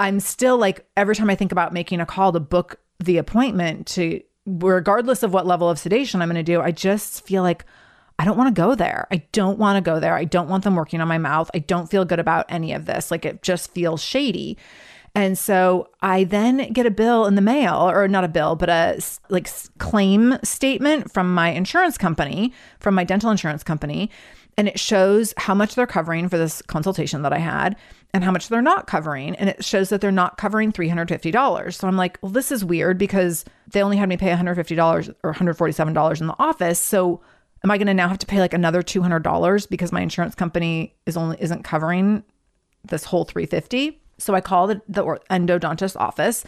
I'm 0.00 0.20
still 0.20 0.58
like, 0.58 0.86
every 0.96 1.14
time 1.14 1.30
I 1.30 1.36
think 1.36 1.52
about 1.52 1.72
making 1.72 2.00
a 2.00 2.06
call 2.06 2.32
to 2.32 2.40
book 2.40 2.80
the 2.98 3.18
appointment 3.18 3.86
to, 3.88 4.20
regardless 4.44 5.22
of 5.22 5.32
what 5.32 5.46
level 5.46 5.70
of 5.70 5.78
sedation 5.78 6.20
I'm 6.20 6.28
going 6.28 6.36
to 6.36 6.42
do, 6.42 6.60
I 6.60 6.72
just 6.72 7.24
feel 7.24 7.42
like 7.42 7.64
I 8.18 8.24
don't 8.24 8.36
want 8.36 8.54
to 8.54 8.60
go 8.60 8.74
there. 8.74 9.06
I 9.10 9.22
don't 9.32 9.58
want 9.58 9.76
to 9.76 9.90
go 9.90 10.00
there. 10.00 10.14
I 10.14 10.24
don't 10.24 10.48
want 10.48 10.64
them 10.64 10.74
working 10.74 11.00
on 11.00 11.08
my 11.08 11.18
mouth. 11.18 11.50
I 11.54 11.58
don't 11.58 11.90
feel 11.90 12.04
good 12.04 12.18
about 12.18 12.46
any 12.48 12.72
of 12.72 12.86
this. 12.86 13.10
Like 13.10 13.24
it 13.24 13.42
just 13.42 13.72
feels 13.72 14.02
shady. 14.02 14.56
And 15.14 15.38
so 15.38 15.88
I 16.02 16.24
then 16.24 16.72
get 16.74 16.84
a 16.84 16.90
bill 16.90 17.24
in 17.24 17.36
the 17.36 17.40
mail, 17.40 17.88
or 17.88 18.06
not 18.06 18.24
a 18.24 18.28
bill, 18.28 18.54
but 18.54 18.68
a 18.68 19.00
like 19.30 19.48
claim 19.78 20.36
statement 20.44 21.10
from 21.10 21.34
my 21.34 21.48
insurance 21.48 21.96
company, 21.96 22.52
from 22.80 22.94
my 22.94 23.02
dental 23.02 23.30
insurance 23.30 23.62
company. 23.62 24.10
And 24.58 24.68
it 24.68 24.78
shows 24.78 25.32
how 25.38 25.54
much 25.54 25.74
they're 25.74 25.86
covering 25.86 26.28
for 26.28 26.36
this 26.36 26.60
consultation 26.62 27.22
that 27.22 27.32
I 27.32 27.38
had 27.38 27.76
and 28.12 28.24
how 28.24 28.30
much 28.30 28.48
they're 28.48 28.60
not 28.60 28.86
covering. 28.86 29.34
And 29.36 29.48
it 29.48 29.64
shows 29.64 29.88
that 29.88 30.02
they're 30.02 30.12
not 30.12 30.36
covering 30.36 30.70
$350. 30.70 31.74
So 31.74 31.88
I'm 31.88 31.96
like, 31.96 32.18
well, 32.20 32.32
this 32.32 32.52
is 32.52 32.64
weird 32.64 32.98
because 32.98 33.44
they 33.68 33.82
only 33.82 33.96
had 33.96 34.08
me 34.10 34.16
pay 34.18 34.30
$150 34.30 35.14
or 35.22 35.32
$147 35.34 36.20
in 36.20 36.26
the 36.26 36.36
office. 36.38 36.78
So 36.78 37.22
am 37.64 37.70
I 37.70 37.78
going 37.78 37.86
to 37.86 37.94
now 37.94 38.08
have 38.08 38.18
to 38.18 38.26
pay 38.26 38.40
like 38.40 38.54
another 38.54 38.82
$200 38.82 39.68
because 39.68 39.92
my 39.92 40.00
insurance 40.00 40.34
company 40.34 40.94
is 41.06 41.16
only 41.16 41.36
isn't 41.40 41.62
covering 41.62 42.22
this 42.84 43.04
whole 43.04 43.24
350? 43.24 44.00
So 44.18 44.34
I 44.34 44.40
call 44.40 44.66
the, 44.66 44.82
the 44.88 45.04
endodontist 45.30 45.96
office 45.96 46.44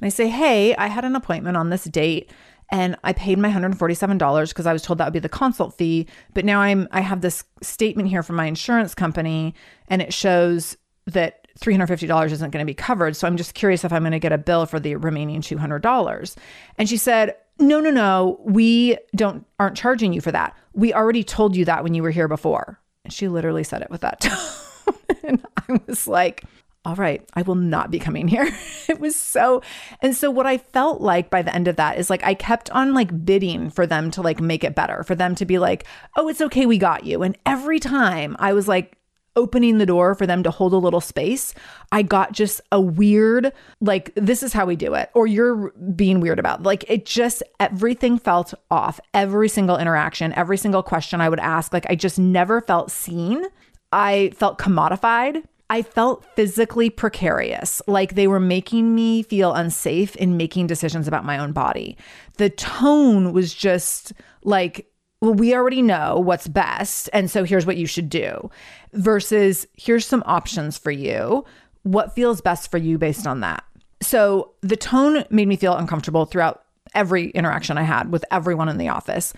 and 0.00 0.06
I 0.06 0.10
say, 0.10 0.28
Hey, 0.28 0.74
I 0.76 0.86
had 0.86 1.04
an 1.04 1.16
appointment 1.16 1.56
on 1.56 1.70
this 1.70 1.84
date 1.84 2.30
and 2.70 2.96
I 3.02 3.12
paid 3.12 3.38
my 3.38 3.50
$147 3.50 4.48
because 4.48 4.66
I 4.66 4.72
was 4.72 4.82
told 4.82 4.98
that 4.98 5.06
would 5.06 5.12
be 5.12 5.18
the 5.18 5.28
consult 5.28 5.76
fee. 5.76 6.06
But 6.34 6.44
now 6.44 6.60
I'm 6.60 6.88
I 6.92 7.00
have 7.00 7.20
this 7.20 7.44
statement 7.62 8.08
here 8.08 8.22
from 8.22 8.36
my 8.36 8.46
insurance 8.46 8.94
company 8.94 9.54
and 9.88 10.00
it 10.00 10.14
shows 10.14 10.76
that 11.06 11.39
$350 11.58 12.30
isn't 12.30 12.50
going 12.50 12.64
to 12.64 12.70
be 12.70 12.74
covered. 12.74 13.16
So 13.16 13.26
I'm 13.26 13.36
just 13.36 13.54
curious 13.54 13.84
if 13.84 13.92
I'm 13.92 14.02
going 14.02 14.12
to 14.12 14.18
get 14.18 14.32
a 14.32 14.38
bill 14.38 14.66
for 14.66 14.78
the 14.78 14.96
remaining 14.96 15.40
$200. 15.40 16.36
And 16.78 16.88
she 16.88 16.96
said, 16.96 17.36
"No, 17.58 17.80
no, 17.80 17.90
no. 17.90 18.40
We 18.44 18.98
don't 19.14 19.44
aren't 19.58 19.76
charging 19.76 20.12
you 20.12 20.20
for 20.20 20.32
that. 20.32 20.56
We 20.72 20.94
already 20.94 21.24
told 21.24 21.56
you 21.56 21.64
that 21.66 21.82
when 21.82 21.94
you 21.94 22.02
were 22.02 22.10
here 22.10 22.28
before." 22.28 22.80
And 23.04 23.12
she 23.12 23.28
literally 23.28 23.64
said 23.64 23.82
it 23.82 23.90
with 23.90 24.02
that 24.02 24.20
tone. 24.20 24.94
and 25.24 25.44
I 25.56 25.80
was 25.86 26.06
like, 26.06 26.44
all 26.84 26.94
right, 26.96 27.22
I 27.34 27.42
will 27.42 27.56
not 27.56 27.90
be 27.90 27.98
coming 27.98 28.26
here. 28.26 28.48
it 28.88 28.98
was 29.00 29.14
so, 29.14 29.62
and 30.00 30.16
so 30.16 30.30
what 30.30 30.46
I 30.46 30.58
felt 30.58 31.00
like 31.00 31.28
by 31.28 31.42
the 31.42 31.54
end 31.54 31.68
of 31.68 31.76
that 31.76 31.98
is 31.98 32.08
like 32.08 32.24
I 32.24 32.34
kept 32.34 32.70
on 32.70 32.94
like 32.94 33.24
bidding 33.24 33.68
for 33.68 33.86
them 33.86 34.10
to 34.12 34.22
like 34.22 34.40
make 34.40 34.64
it 34.64 34.74
better, 34.74 35.02
for 35.04 35.14
them 35.14 35.34
to 35.36 35.44
be 35.44 35.58
like, 35.58 35.84
oh, 36.16 36.28
it's 36.28 36.40
okay, 36.40 36.64
we 36.64 36.78
got 36.78 37.04
you. 37.04 37.22
And 37.22 37.36
every 37.44 37.80
time 37.80 38.34
I 38.38 38.54
was 38.54 38.66
like, 38.66 38.96
opening 39.36 39.78
the 39.78 39.86
door 39.86 40.14
for 40.14 40.26
them 40.26 40.42
to 40.42 40.50
hold 40.50 40.72
a 40.72 40.78
little 40.78 41.00
space, 41.00 41.54
I 41.92 42.02
got 42.02 42.32
just 42.32 42.60
a 42.72 42.80
weird, 42.80 43.52
like, 43.80 44.12
this 44.14 44.42
is 44.42 44.52
how 44.52 44.66
we 44.66 44.76
do 44.76 44.94
it, 44.94 45.10
or 45.14 45.26
you're 45.26 45.70
being 45.94 46.20
weird 46.20 46.38
about. 46.38 46.62
Like, 46.62 46.84
it 46.88 47.06
just, 47.06 47.42
everything 47.58 48.18
felt 48.18 48.54
off. 48.70 49.00
Every 49.14 49.48
single 49.48 49.76
interaction, 49.76 50.32
every 50.34 50.56
single 50.56 50.82
question 50.82 51.20
I 51.20 51.28
would 51.28 51.40
ask, 51.40 51.72
like, 51.72 51.86
I 51.88 51.94
just 51.94 52.18
never 52.18 52.60
felt 52.60 52.90
seen. 52.90 53.44
I 53.92 54.32
felt 54.36 54.58
commodified. 54.58 55.44
I 55.70 55.82
felt 55.82 56.24
physically 56.34 56.90
precarious, 56.90 57.80
like 57.86 58.16
they 58.16 58.26
were 58.26 58.40
making 58.40 58.92
me 58.92 59.22
feel 59.22 59.52
unsafe 59.52 60.16
in 60.16 60.36
making 60.36 60.66
decisions 60.66 61.06
about 61.06 61.24
my 61.24 61.38
own 61.38 61.52
body. 61.52 61.96
The 62.38 62.50
tone 62.50 63.32
was 63.32 63.54
just 63.54 64.12
like, 64.42 64.89
well, 65.20 65.34
we 65.34 65.54
already 65.54 65.82
know 65.82 66.18
what's 66.18 66.48
best. 66.48 67.10
And 67.12 67.30
so 67.30 67.44
here's 67.44 67.66
what 67.66 67.76
you 67.76 67.86
should 67.86 68.08
do, 68.08 68.50
versus 68.92 69.66
here's 69.76 70.06
some 70.06 70.22
options 70.26 70.78
for 70.78 70.90
you. 70.90 71.44
What 71.82 72.14
feels 72.14 72.40
best 72.40 72.70
for 72.70 72.78
you 72.78 72.98
based 72.98 73.26
on 73.26 73.40
that? 73.40 73.64
So 74.02 74.52
the 74.62 74.76
tone 74.76 75.24
made 75.30 75.48
me 75.48 75.56
feel 75.56 75.76
uncomfortable 75.76 76.24
throughout 76.24 76.64
every 76.94 77.30
interaction 77.30 77.78
I 77.78 77.82
had 77.82 78.10
with 78.10 78.24
everyone 78.30 78.68
in 78.68 78.78
the 78.78 78.88
office. 78.88 79.32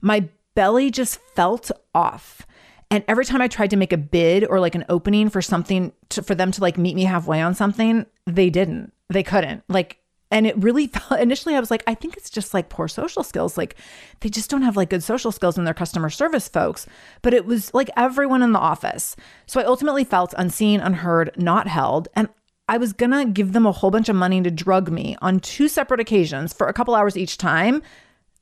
My 0.00 0.28
belly 0.54 0.90
just 0.90 1.20
felt 1.34 1.70
off. 1.94 2.46
And 2.90 3.04
every 3.06 3.24
time 3.24 3.40
I 3.40 3.48
tried 3.48 3.70
to 3.70 3.76
make 3.76 3.92
a 3.92 3.98
bid 3.98 4.46
or 4.48 4.60
like 4.60 4.74
an 4.74 4.84
opening 4.88 5.28
for 5.28 5.42
something 5.42 5.92
to, 6.08 6.22
for 6.22 6.34
them 6.34 6.50
to 6.52 6.60
like 6.60 6.78
meet 6.78 6.96
me 6.96 7.04
halfway 7.04 7.40
on 7.40 7.54
something, 7.54 8.06
they 8.26 8.50
didn't. 8.50 8.92
They 9.08 9.22
couldn't. 9.22 9.62
Like, 9.68 9.98
and 10.30 10.46
it 10.46 10.56
really 10.58 10.86
felt 10.88 11.20
initially, 11.20 11.54
I 11.54 11.60
was 11.60 11.70
like, 11.70 11.84
I 11.86 11.94
think 11.94 12.16
it's 12.16 12.30
just 12.30 12.54
like 12.54 12.68
poor 12.68 12.88
social 12.88 13.22
skills. 13.22 13.56
Like, 13.56 13.76
they 14.20 14.28
just 14.28 14.50
don't 14.50 14.62
have 14.62 14.76
like 14.76 14.90
good 14.90 15.02
social 15.02 15.32
skills 15.32 15.58
in 15.58 15.64
their 15.64 15.74
customer 15.74 16.10
service 16.10 16.48
folks. 16.48 16.86
But 17.22 17.34
it 17.34 17.46
was 17.46 17.72
like 17.74 17.90
everyone 17.96 18.42
in 18.42 18.52
the 18.52 18.58
office. 18.58 19.16
So 19.46 19.60
I 19.60 19.64
ultimately 19.64 20.04
felt 20.04 20.34
unseen, 20.36 20.80
unheard, 20.80 21.32
not 21.36 21.66
held. 21.66 22.08
And 22.14 22.28
I 22.68 22.76
was 22.76 22.92
gonna 22.92 23.24
give 23.24 23.52
them 23.52 23.66
a 23.66 23.72
whole 23.72 23.90
bunch 23.90 24.08
of 24.08 24.16
money 24.16 24.42
to 24.42 24.50
drug 24.50 24.90
me 24.90 25.16
on 25.22 25.40
two 25.40 25.68
separate 25.68 26.00
occasions 26.00 26.52
for 26.52 26.66
a 26.68 26.72
couple 26.74 26.94
hours 26.94 27.16
each 27.16 27.38
time. 27.38 27.82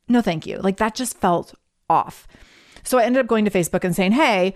No, 0.08 0.20
thank 0.20 0.46
you. 0.46 0.58
Like 0.58 0.78
that 0.78 0.94
just 0.94 1.18
felt 1.18 1.54
off. 1.88 2.26
So 2.82 2.98
I 2.98 3.04
ended 3.04 3.20
up 3.20 3.26
going 3.26 3.44
to 3.44 3.50
Facebook 3.50 3.84
and 3.84 3.94
saying, 3.94 4.12
Hey, 4.12 4.54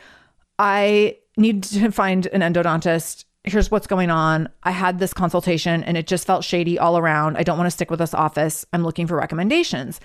I 0.59 1.19
need 1.37 1.63
to 1.65 1.91
find 1.91 2.27
an 2.27 2.41
endodontist. 2.41 3.25
Here's 3.45 3.71
what's 3.71 3.87
going 3.87 4.11
on. 4.11 4.51
I 4.65 4.71
had 4.71 4.99
this 4.99 5.15
consultation 5.15 5.83
and 5.85 5.97
it 5.97 6.07
just 6.07 6.27
felt 6.27 6.45
shady 6.45 6.79
all 6.79 6.99
around. 6.99 7.39
I 7.39 7.43
don't 7.43 7.57
want 7.57 7.67
to 7.67 7.71
stick 7.71 7.91
with 7.91 7.99
this 7.99 8.13
office. 8.13 8.67
I'm 8.73 8.85
looking 8.85 9.07
for 9.07 9.17
recommendations. 9.17 9.99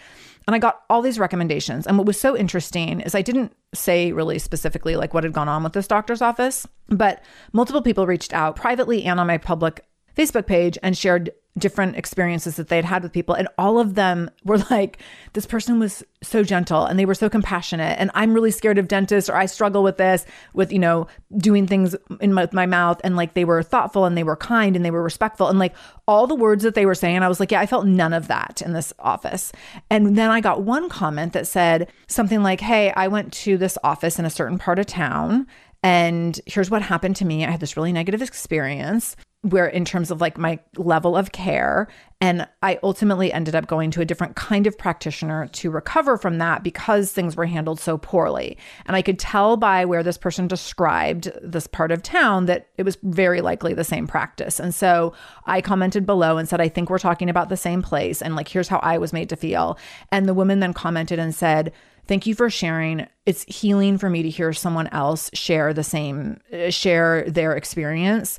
And 0.48 0.56
I 0.56 0.60
got 0.60 0.84
all 0.90 1.02
these 1.02 1.20
recommendations. 1.20 1.86
And 1.86 1.98
what 1.98 2.08
was 2.08 2.20
so 2.20 2.38
interesting 2.38 3.02
is 3.02 3.14
I 3.14 3.22
didn't 3.22 3.52
say 3.74 4.14
really 4.14 4.40
specifically 4.40 4.96
like 4.96 5.14
what 5.14 5.26
had 5.26 5.34
gone 5.34 5.50
on 5.50 5.64
with 5.64 5.74
this 5.74 5.88
doctor's 5.88 6.22
office, 6.22 6.66
but 6.88 7.24
multiple 7.52 7.82
people 7.82 8.08
reached 8.08 8.34
out 8.34 8.56
privately 8.56 9.04
and 9.04 9.20
on 9.20 9.28
my 9.28 9.38
public 9.38 9.86
Facebook 10.16 10.46
page 10.46 10.78
and 10.82 10.98
shared 10.98 11.32
different 11.58 11.96
experiences 11.96 12.58
that 12.58 12.68
they 12.68 12.76
had 12.76 12.86
had 12.86 13.04
with 13.04 13.14
people 13.14 13.34
and 13.34 13.48
all 13.58 13.80
of 13.80 13.96
them 13.96 14.30
were 14.44 14.58
like 14.70 14.98
this 15.34 15.46
person 15.46 15.80
was 15.80 16.04
so 16.22 16.44
gentle 16.44 16.86
and 16.86 17.00
they 17.00 17.06
were 17.06 17.16
so 17.16 17.30
compassionate 17.30 17.98
and 18.00 18.12
i'm 18.14 18.34
really 18.34 18.52
scared 18.52 18.78
of 18.78 18.88
dentists 18.88 19.30
or 19.30 19.36
i 19.36 19.46
struggle 19.46 19.82
with 19.82 19.98
this 19.98 20.26
with 20.54 20.72
you 20.72 20.80
know 20.80 21.08
doing 21.38 21.66
things 21.66 21.96
in 22.20 22.34
my, 22.34 22.50
my 22.52 22.66
mouth 22.66 23.00
and 23.04 23.16
like 23.16 23.36
they 23.36 23.46
were 23.46 23.64
thoughtful 23.64 24.06
and 24.06 24.18
they 24.18 24.24
were 24.24 24.36
kind 24.36 24.76
and 24.76 24.84
they 24.84 24.92
were 24.92 25.04
respectful 25.04 25.48
and 25.48 25.60
like 25.60 25.74
all 26.08 26.28
the 26.28 26.36
words 26.36 26.64
that 26.64 26.76
they 26.76 26.86
were 26.86 26.96
saying 26.96 27.24
i 27.24 27.28
was 27.28 27.40
like 27.40 27.52
yeah 27.52 27.62
i 27.62 27.66
felt 27.66 27.86
none 27.86 28.14
of 28.14 28.28
that 28.28 28.62
in 28.66 28.74
this 28.74 28.92
office 29.00 29.52
and 29.90 30.18
then 30.18 30.32
i 30.32 30.42
got 30.42 30.64
one 30.64 30.90
comment 30.90 31.32
that 31.32 31.48
said 31.48 31.90
something 32.08 32.44
like 32.44 32.60
hey 32.60 32.92
i 32.98 33.08
went 33.08 33.32
to 33.32 33.58
this 33.58 33.78
office 33.84 34.20
in 34.20 34.26
a 34.26 34.30
certain 34.30 34.58
part 34.58 34.78
of 34.78 34.86
town 34.86 35.48
and 35.86 36.42
here's 36.48 36.72
what 36.72 36.82
happened 36.82 37.16
to 37.18 37.26
me. 37.26 37.46
I 37.46 37.52
had 37.52 37.60
this 37.60 37.78
really 37.78 37.94
negative 37.94 38.24
experience 38.24 39.16
where 39.46 39.68
in 39.68 39.86
terms 39.86 40.10
of 40.10 40.22
like 40.22 40.40
my 40.40 40.58
level 40.76 41.16
of 41.16 41.32
care 41.32 41.88
and 42.20 42.48
i 42.64 42.80
ultimately 42.82 43.32
ended 43.32 43.54
up 43.54 43.68
going 43.68 43.92
to 43.92 44.02
a 44.02 44.06
different 44.06 44.36
kind 44.36 44.66
of 44.66 44.76
practitioner 44.76 45.48
to 45.50 45.70
recover 45.70 46.18
from 46.18 46.40
that 46.40 46.64
because 46.64 47.12
things 47.12 47.36
were 47.36 47.46
handled 47.46 47.80
so 47.80 47.96
poorly. 47.96 48.58
And 48.88 48.96
i 48.96 49.04
could 49.04 49.20
tell 49.20 49.56
by 49.56 49.86
where 49.86 50.02
this 50.02 50.18
person 50.18 50.48
described 50.48 51.32
this 51.44 51.68
part 51.68 51.92
of 51.92 52.02
town 52.02 52.48
that 52.48 52.70
it 52.78 52.84
was 52.84 52.98
very 53.04 53.42
likely 53.42 53.74
the 53.76 53.84
same 53.84 54.08
practice. 54.08 54.60
And 54.60 54.74
so 54.74 55.14
i 55.46 55.62
commented 55.62 56.08
below 56.08 56.38
and 56.38 56.50
said 56.50 56.60
i 56.60 56.68
think 56.68 56.90
we're 56.90 56.98
talking 56.98 57.30
about 57.30 57.50
the 57.50 57.58
same 57.58 57.84
place 57.84 58.24
and 58.24 58.36
like 58.36 58.48
here's 58.48 58.68
how 58.68 58.80
i 58.80 58.98
was 58.98 59.14
made 59.14 59.30
to 59.30 59.36
feel. 59.36 59.78
And 60.12 60.28
the 60.28 60.34
woman 60.34 60.60
then 60.60 60.74
commented 60.74 61.20
and 61.20 61.36
said 61.36 61.72
Thank 62.08 62.28
you 62.28 62.36
for 62.36 62.50
sharing. 62.52 63.08
It's 63.26 63.44
healing 63.48 63.98
for 63.98 64.10
me 64.10 64.22
to 64.22 64.30
hear 64.30 64.54
someone 64.54 64.88
else 64.90 65.32
share 65.34 65.74
the 65.74 65.84
same, 65.84 66.40
uh, 66.54 66.70
share 66.70 67.26
their 67.28 67.56
experience 67.56 68.38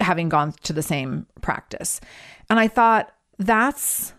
having 0.00 0.28
gone 0.28 0.52
to 0.62 0.72
the 0.72 0.82
same 0.82 1.26
practice. 1.40 2.00
And 2.50 2.58
I 2.58 2.68
thought 2.68 3.12
that's 3.38 4.12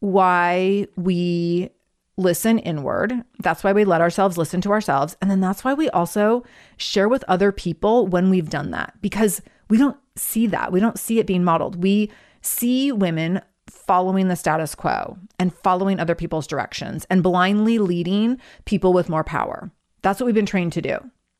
why 0.00 0.86
we 0.96 1.70
listen 2.16 2.58
inward. 2.60 3.12
That's 3.40 3.62
why 3.62 3.72
we 3.72 3.84
let 3.84 4.00
ourselves 4.00 4.38
listen 4.38 4.60
to 4.62 4.70
ourselves. 4.70 5.16
And 5.20 5.30
then 5.30 5.40
that's 5.40 5.64
why 5.64 5.74
we 5.74 5.90
also 5.90 6.44
share 6.76 7.08
with 7.08 7.24
other 7.28 7.52
people 7.52 8.06
when 8.06 8.30
we've 8.30 8.50
done 8.50 8.70
that 8.70 8.94
because 9.02 9.42
we 9.68 9.76
don't 9.76 9.98
see 10.16 10.46
that. 10.46 10.72
We 10.72 10.80
don't 10.80 10.98
see 10.98 11.18
it 11.18 11.26
being 11.26 11.44
modeled. 11.44 11.82
We 11.82 12.10
see 12.40 12.92
women 12.92 13.42
following 13.68 14.28
the 14.28 14.36
status 14.36 14.74
quo 14.74 15.18
and 15.38 15.54
following 15.54 16.00
other 16.00 16.14
people's 16.14 16.46
directions 16.46 17.06
and 17.10 17.22
blindly 17.22 17.78
leading 17.78 18.38
people 18.64 18.92
with 18.92 19.08
more 19.08 19.24
power. 19.24 19.70
That's 20.02 20.20
what 20.20 20.26
we've 20.26 20.34
been 20.34 20.46
trained 20.46 20.72
to 20.74 20.82
do. 20.82 20.98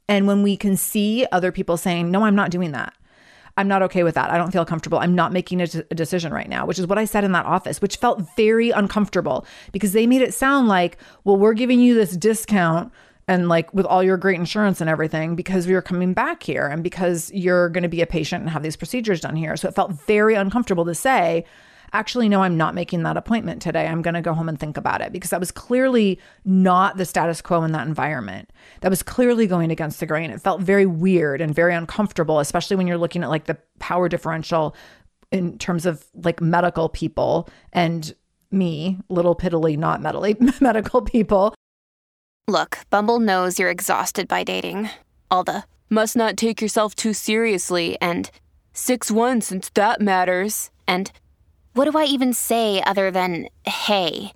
And 0.08 0.26
when 0.26 0.42
we 0.42 0.56
can 0.56 0.76
see 0.76 1.26
other 1.32 1.52
people 1.52 1.76
saying, 1.76 2.10
No, 2.10 2.24
I'm 2.24 2.34
not 2.34 2.50
doing 2.50 2.72
that. 2.72 2.94
I'm 3.56 3.68
not 3.68 3.82
okay 3.82 4.02
with 4.02 4.14
that. 4.16 4.30
I 4.30 4.36
don't 4.36 4.50
feel 4.50 4.66
comfortable. 4.66 4.98
I'm 4.98 5.14
not 5.14 5.32
making 5.32 5.60
a, 5.62 5.66
decision 5.66 6.32
right 6.32 6.48
now, 6.48 6.66
which 6.66 6.78
is 6.78 6.86
what 6.86 6.98
I 6.98 7.06
said 7.06 7.24
in 7.24 7.32
that 7.32 7.46
office, 7.46 7.80
which 7.80 7.96
felt 7.96 8.22
very 8.36 8.70
uncomfortable 8.70 9.46
because 9.72 9.92
they 9.92 10.06
made 10.06 10.22
it 10.22 10.34
sound 10.34 10.68
like, 10.68 10.98
well, 11.24 11.36
we're 11.36 11.54
giving 11.54 11.80
you 11.80 11.94
this 11.94 12.16
discount 12.16 12.92
and 13.28 13.48
like 13.48 13.72
with 13.72 13.86
all 13.86 14.02
your 14.02 14.16
great 14.16 14.38
insurance 14.38 14.80
and 14.80 14.90
everything 14.90 15.34
because 15.34 15.66
you're 15.66 15.82
coming 15.82 16.12
back 16.12 16.42
here 16.42 16.66
and 16.66 16.82
because 16.82 17.30
you're 17.32 17.70
going 17.70 17.82
to 17.82 17.88
be 17.88 18.02
a 18.02 18.06
patient 18.06 18.42
and 18.42 18.50
have 18.50 18.62
these 18.62 18.76
procedures 18.76 19.20
done 19.20 19.36
here. 19.36 19.56
So 19.56 19.68
it 19.68 19.74
felt 19.74 19.92
very 20.06 20.34
uncomfortable 20.34 20.84
to 20.84 20.94
say, 20.94 21.44
actually, 21.92 22.28
no, 22.28 22.42
I'm 22.42 22.56
not 22.56 22.74
making 22.74 23.02
that 23.02 23.16
appointment 23.16 23.62
today. 23.62 23.86
I'm 23.86 24.02
going 24.02 24.14
to 24.14 24.22
go 24.22 24.34
home 24.34 24.48
and 24.48 24.58
think 24.58 24.76
about 24.76 25.00
it 25.00 25.12
because 25.12 25.30
that 25.30 25.40
was 25.40 25.50
clearly 25.50 26.20
not 26.44 26.96
the 26.96 27.04
status 27.04 27.40
quo 27.40 27.62
in 27.62 27.72
that 27.72 27.86
environment. 27.86 28.50
That 28.80 28.90
was 28.90 29.02
clearly 29.02 29.46
going 29.46 29.70
against 29.70 30.00
the 30.00 30.06
grain. 30.06 30.30
It 30.30 30.40
felt 30.40 30.60
very 30.60 30.86
weird 30.86 31.40
and 31.40 31.54
very 31.54 31.74
uncomfortable, 31.74 32.40
especially 32.40 32.76
when 32.76 32.86
you're 32.86 32.98
looking 32.98 33.22
at 33.22 33.30
like 33.30 33.44
the 33.44 33.58
power 33.78 34.08
differential 34.08 34.74
in 35.32 35.58
terms 35.58 35.86
of 35.86 36.06
like 36.14 36.40
medical 36.40 36.88
people 36.88 37.48
and 37.72 38.14
me, 38.50 38.98
little 39.08 39.34
piddly, 39.34 39.76
not 39.76 40.00
medically, 40.00 40.36
medical 40.60 41.02
people. 41.02 41.54
Look, 42.48 42.78
Bumble 42.90 43.18
knows 43.18 43.58
you're 43.58 43.70
exhausted 43.70 44.28
by 44.28 44.44
dating. 44.44 44.90
All 45.30 45.42
the 45.42 45.64
must 45.90 46.16
not 46.16 46.36
take 46.36 46.60
yourself 46.60 46.94
too 46.94 47.12
seriously 47.12 47.96
and 48.00 48.30
6 48.72 49.10
1 49.10 49.40
since 49.40 49.68
that 49.70 50.00
matters. 50.00 50.70
And 50.86 51.10
what 51.76 51.90
do 51.90 51.98
I 51.98 52.04
even 52.04 52.32
say 52.32 52.82
other 52.86 53.10
than 53.10 53.48
hey? 53.66 54.32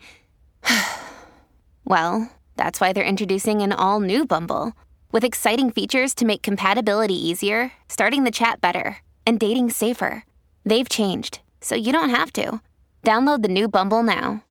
well, 1.85 2.31
that's 2.57 2.81
why 2.81 2.93
they're 2.93 3.03
introducing 3.03 3.63
an 3.63 3.73
all 3.73 4.01
new 4.01 4.27
Bumble 4.27 4.75
with 5.11 5.25
exciting 5.25 5.71
features 5.71 6.15
to 6.17 6.27
make 6.27 6.43
compatibility 6.43 7.15
easier, 7.15 7.73
starting 7.89 8.25
the 8.25 8.31
chat 8.31 8.61
better, 8.61 8.99
and 9.27 9.41
dating 9.41 9.71
safer. 9.71 10.25
They've 10.67 10.89
changed, 10.89 11.41
so 11.63 11.75
you 11.75 11.93
don't 11.93 12.11
have 12.11 12.31
to. 12.35 12.61
Download 13.05 13.41
the 13.41 13.49
new 13.49 13.69
Bumble 13.69 14.03
now. 14.03 14.45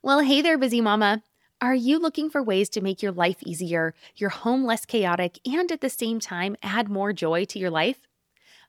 Well, 0.00 0.20
hey 0.20 0.42
there, 0.42 0.58
busy 0.58 0.80
mama. 0.80 1.24
Are 1.60 1.74
you 1.74 1.98
looking 1.98 2.30
for 2.30 2.40
ways 2.40 2.68
to 2.70 2.82
make 2.82 3.02
your 3.02 3.10
life 3.12 3.42
easier, 3.42 3.94
your 4.14 4.30
home 4.30 4.64
less 4.64 4.86
chaotic, 4.86 5.40
and 5.44 5.72
at 5.72 5.80
the 5.80 5.90
same 5.90 6.20
time 6.20 6.56
add 6.62 6.88
more 6.88 7.12
joy 7.12 7.44
to 7.46 7.58
your 7.58 7.70
life? 7.70 8.06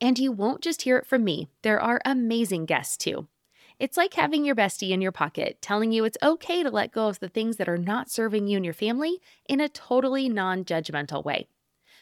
And 0.00 0.18
you 0.18 0.32
won't 0.32 0.62
just 0.62 0.82
hear 0.82 0.96
it 0.98 1.06
from 1.06 1.24
me, 1.24 1.48
there 1.62 1.80
are 1.80 2.00
amazing 2.04 2.66
guests 2.66 2.96
too. 2.96 3.28
It's 3.78 3.96
like 3.96 4.14
having 4.14 4.44
your 4.44 4.54
bestie 4.54 4.90
in 4.90 5.02
your 5.02 5.12
pocket 5.12 5.58
telling 5.60 5.92
you 5.92 6.04
it's 6.04 6.16
okay 6.22 6.62
to 6.62 6.70
let 6.70 6.92
go 6.92 7.08
of 7.08 7.20
the 7.20 7.28
things 7.28 7.58
that 7.58 7.68
are 7.68 7.76
not 7.76 8.10
serving 8.10 8.46
you 8.46 8.56
and 8.56 8.64
your 8.64 8.72
family 8.72 9.20
in 9.48 9.60
a 9.60 9.68
totally 9.68 10.28
non 10.28 10.64
judgmental 10.64 11.22
way. 11.24 11.48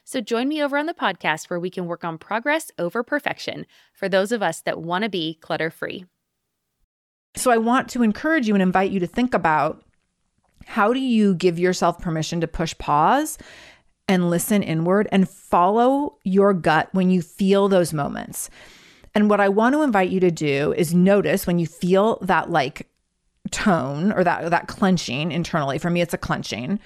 So 0.05 0.21
join 0.21 0.49
me 0.49 0.63
over 0.63 0.77
on 0.77 0.87
the 0.87 0.95
podcast 0.95 1.49
where 1.49 1.59
we 1.59 1.71
can 1.71 1.87
work 1.87 2.05
on 2.05 2.19
progress 2.19 2.71
over 2.79 3.03
perfection 3.03 3.67
for 3.93 4.09
those 4.09 4.33
of 4.33 4.43
us 4.43 4.61
that 4.63 4.81
want 4.81 5.03
to 5.03 5.11
be 5.11 5.39
clutter 5.41 5.71
free. 5.71 6.05
So 7.37 7.51
I 7.51 7.57
want 7.57 7.89
to 7.91 8.03
encourage 8.03 8.47
you 8.47 8.55
and 8.55 8.63
invite 8.63 8.93
you 8.93 9.01
to 9.01 9.07
think 9.07 9.35
about 9.35 9.83
how 10.67 10.93
do 10.93 11.01
you 11.01 11.35
give 11.35 11.59
yourself 11.59 11.99
permission 11.99 12.41
to 12.41 12.47
push 12.47 12.77
pause 12.79 13.39
and 14.09 14.31
listen 14.31 14.63
inward 14.63 15.09
and 15.11 15.29
follow 15.29 16.19
your 16.25 16.53
gut 16.53 16.89
when 16.93 17.11
you 17.11 17.23
feel 17.23 17.69
those 17.69 17.93
moments. 17.93 18.51
And 19.15 19.31
what 19.31 19.41
I 19.41 19.49
want 19.49 19.75
to 19.75 19.83
invite 19.83 20.11
you 20.11 20.21
to 20.21 20.31
do 20.31 20.75
is 20.77 20.93
notice 20.93 21.47
when 21.47 21.59
you 21.59 21.67
feel 21.67 22.19
that 22.23 22.51
like 22.51 22.89
tone 23.51 24.13
or 24.13 24.25
that 24.25 24.51
that 24.51 24.69
clenching 24.69 25.33
internally. 25.33 25.79
For 25.79 25.91
me 25.91 26.01
it's 26.01 26.15
a 26.15 26.19
clenching. 26.19 26.81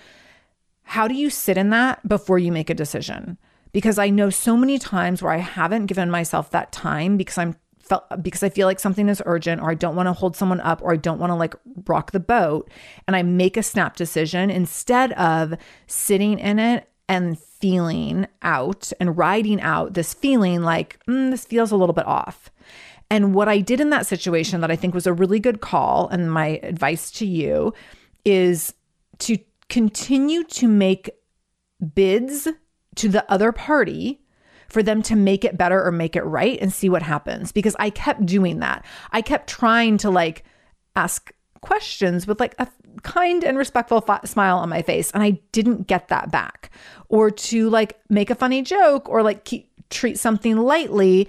How 0.83 1.09
do 1.09 1.15
you 1.15 1.31
sit 1.31 1.57
in 1.57 1.71
that 1.71 2.07
before 2.07 2.39
you 2.39 2.53
make 2.53 2.71
a 2.71 2.75
decision? 2.75 3.39
Because 3.73 3.99
I 3.99 4.11
know 4.11 4.31
so 4.31 4.57
many 4.57 4.79
times 4.79 5.23
where 5.23 5.33
I 5.33 5.39
haven't 5.39 5.87
given 5.87 6.11
myself 6.11 6.51
that 6.51 6.73
time 6.73 7.17
because 7.17 7.39
I'm 7.39 7.57
felt 7.89 8.05
because 8.23 8.43
I 8.43 8.51
feel 8.51 8.67
like 8.67 8.81
something 8.81 9.09
is 9.09 9.23
urgent 9.25 9.63
or 9.63 9.71
I 9.71 9.75
don't 9.75 9.97
want 9.97 10.09
to 10.09 10.13
hold 10.13 10.37
someone 10.37 10.61
up 10.61 10.83
or 10.83 10.93
I 10.93 10.97
don't 10.97 11.19
want 11.19 11.31
to 11.31 11.35
like 11.35 11.55
rock 11.87 12.13
the 12.13 12.21
boat 12.21 12.71
and 13.07 13.17
I 13.17 13.23
make 13.23 13.57
a 13.57 13.63
snap 13.63 13.97
decision 13.97 14.51
instead 14.51 15.13
of 15.13 15.55
sitting 15.87 16.39
in 16.39 16.59
it 16.59 16.89
and 17.09 17.39
feeling 17.39 18.27
out 18.43 18.93
and 19.01 19.17
riding 19.17 19.61
out 19.61 19.95
this 19.95 20.15
feeling 20.15 20.63
like, 20.63 20.99
mm, 21.07 21.31
this 21.31 21.45
feels 21.45 21.73
a 21.73 21.77
little 21.77 21.95
bit 21.95 22.07
off. 22.07 22.51
And 23.11 23.35
what 23.35 23.49
I 23.49 23.61
did 23.61 23.81
in 23.81 23.91
that 23.91 24.07
situation 24.07 24.61
that 24.61 24.71
I 24.71 24.77
think 24.77 24.95
was 24.95 25.07
a 25.07 25.13
really 25.13 25.41
good 25.41 25.61
call, 25.61 26.09
and 26.09 26.31
my 26.31 26.61
advice 26.63 27.11
to 27.13 27.27
you 27.27 27.73
is 28.25 28.75
to 29.21 29.39
continue 29.69 30.45
to 30.45 30.69
make 30.69 31.11
bids 31.95 32.49
to 32.97 33.09
the 33.09 33.31
other 33.31 33.53
party 33.53 34.21
for 34.69 34.83
them 34.83 35.03
to 35.03 35.17
make 35.17 35.45
it 35.45 35.57
better 35.57 35.83
or 35.83 35.91
make 35.91 36.17
it 36.17 36.25
right 36.25 36.59
and 36.61 36.73
see 36.73 36.89
what 36.89 37.03
happens 37.03 37.53
because 37.53 37.75
I 37.79 37.89
kept 37.91 38.27
doing 38.27 38.59
that. 38.59 38.85
I 39.13 39.23
kept 39.23 39.49
trying 39.49 39.97
to 39.99 40.11
like 40.11 40.45
ask 40.95 41.33
questions 41.61 42.27
with 42.27 42.41
like 42.41 42.55
a 42.59 42.69
kind 43.01 43.45
and 43.45 43.59
respectful 43.59 44.05
smile 44.25 44.59
on 44.59 44.69
my 44.69 44.83
face 44.83 45.11
and 45.13 45.23
I 45.23 45.41
didn't 45.53 45.87
get 45.87 46.09
that 46.09 46.31
back 46.31 46.71
or 47.09 47.31
to 47.31 47.71
like 47.71 47.99
make 48.09 48.31
a 48.31 48.35
funny 48.35 48.63
joke 48.63 49.09
or 49.09 49.23
like 49.23 49.45
keep, 49.45 49.71
treat 49.91 50.19
something 50.19 50.57
lightly 50.57 51.29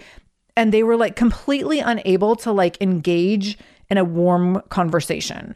and 0.56 0.74
they 0.74 0.84
were 0.84 0.98
like 0.98 1.16
completely 1.16 1.80
unable 1.80 2.36
to 2.38 2.52
like 2.52 2.82
engage 2.82 3.58
in 3.90 3.98
a 3.98 4.04
warm 4.04 4.62
conversation. 4.70 5.56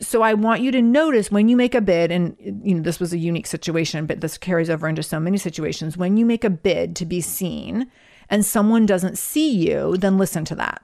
So 0.00 0.22
I 0.22 0.34
want 0.34 0.62
you 0.62 0.72
to 0.72 0.82
notice 0.82 1.30
when 1.30 1.48
you 1.48 1.56
make 1.56 1.74
a 1.74 1.80
bid 1.80 2.10
and 2.10 2.36
you 2.40 2.74
know 2.74 2.82
this 2.82 2.98
was 2.98 3.12
a 3.12 3.18
unique 3.18 3.46
situation 3.46 4.06
but 4.06 4.20
this 4.20 4.36
carries 4.36 4.70
over 4.70 4.88
into 4.88 5.02
so 5.02 5.20
many 5.20 5.38
situations 5.38 5.96
when 5.96 6.16
you 6.16 6.26
make 6.26 6.44
a 6.44 6.50
bid 6.50 6.96
to 6.96 7.06
be 7.06 7.20
seen 7.20 7.90
and 8.28 8.44
someone 8.44 8.86
doesn't 8.86 9.16
see 9.18 9.48
you 9.48 9.96
then 9.96 10.18
listen 10.18 10.44
to 10.46 10.54
that. 10.56 10.82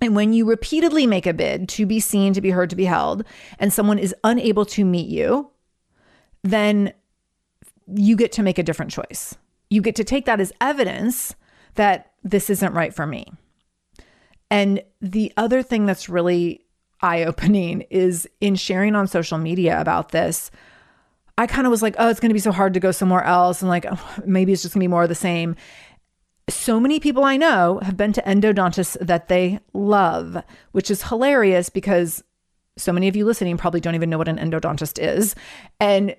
And 0.00 0.16
when 0.16 0.32
you 0.32 0.46
repeatedly 0.46 1.06
make 1.06 1.26
a 1.26 1.34
bid 1.34 1.68
to 1.70 1.86
be 1.86 2.00
seen, 2.00 2.32
to 2.32 2.40
be 2.40 2.50
heard, 2.50 2.70
to 2.70 2.76
be 2.76 2.86
held, 2.86 3.24
and 3.58 3.72
someone 3.72 3.98
is 3.98 4.14
unable 4.24 4.64
to 4.66 4.84
meet 4.84 5.08
you, 5.08 5.50
then 6.42 6.92
you 7.86 8.16
get 8.16 8.32
to 8.32 8.42
make 8.42 8.58
a 8.58 8.62
different 8.62 8.90
choice. 8.90 9.36
You 9.68 9.82
get 9.82 9.96
to 9.96 10.04
take 10.04 10.24
that 10.26 10.40
as 10.40 10.52
evidence 10.60 11.34
that 11.74 12.12
this 12.24 12.50
isn't 12.50 12.72
right 12.72 12.94
for 12.94 13.06
me. 13.06 13.26
And 14.50 14.82
the 15.00 15.32
other 15.36 15.62
thing 15.62 15.86
that's 15.86 16.08
really 16.08 16.64
eye 17.02 17.24
opening 17.24 17.82
is 17.90 18.28
in 18.40 18.56
sharing 18.56 18.94
on 18.94 19.06
social 19.06 19.38
media 19.38 19.80
about 19.80 20.10
this. 20.10 20.50
I 21.38 21.46
kind 21.46 21.66
of 21.66 21.70
was 21.70 21.82
like, 21.82 21.94
oh, 21.98 22.08
it's 22.08 22.20
going 22.20 22.30
to 22.30 22.34
be 22.34 22.40
so 22.40 22.52
hard 22.52 22.74
to 22.74 22.80
go 22.80 22.90
somewhere 22.90 23.24
else. 23.24 23.62
And 23.62 23.68
like, 23.68 23.86
oh, 23.90 24.14
maybe 24.26 24.52
it's 24.52 24.62
just 24.62 24.74
going 24.74 24.80
to 24.80 24.84
be 24.84 24.88
more 24.88 25.04
of 25.04 25.08
the 25.08 25.14
same 25.14 25.56
so 26.54 26.80
many 26.80 27.00
people 27.00 27.24
I 27.24 27.36
know 27.36 27.80
have 27.82 27.96
been 27.96 28.12
to 28.14 28.22
endodontists 28.22 28.96
that 29.00 29.28
they 29.28 29.60
love, 29.72 30.42
which 30.72 30.90
is 30.90 31.04
hilarious 31.04 31.68
because 31.68 32.22
so 32.76 32.92
many 32.92 33.08
of 33.08 33.16
you 33.16 33.24
listening 33.24 33.56
probably 33.56 33.80
don't 33.80 33.94
even 33.94 34.10
know 34.10 34.18
what 34.18 34.28
an 34.28 34.38
endodontist 34.38 34.98
is. 35.02 35.34
And 35.78 36.16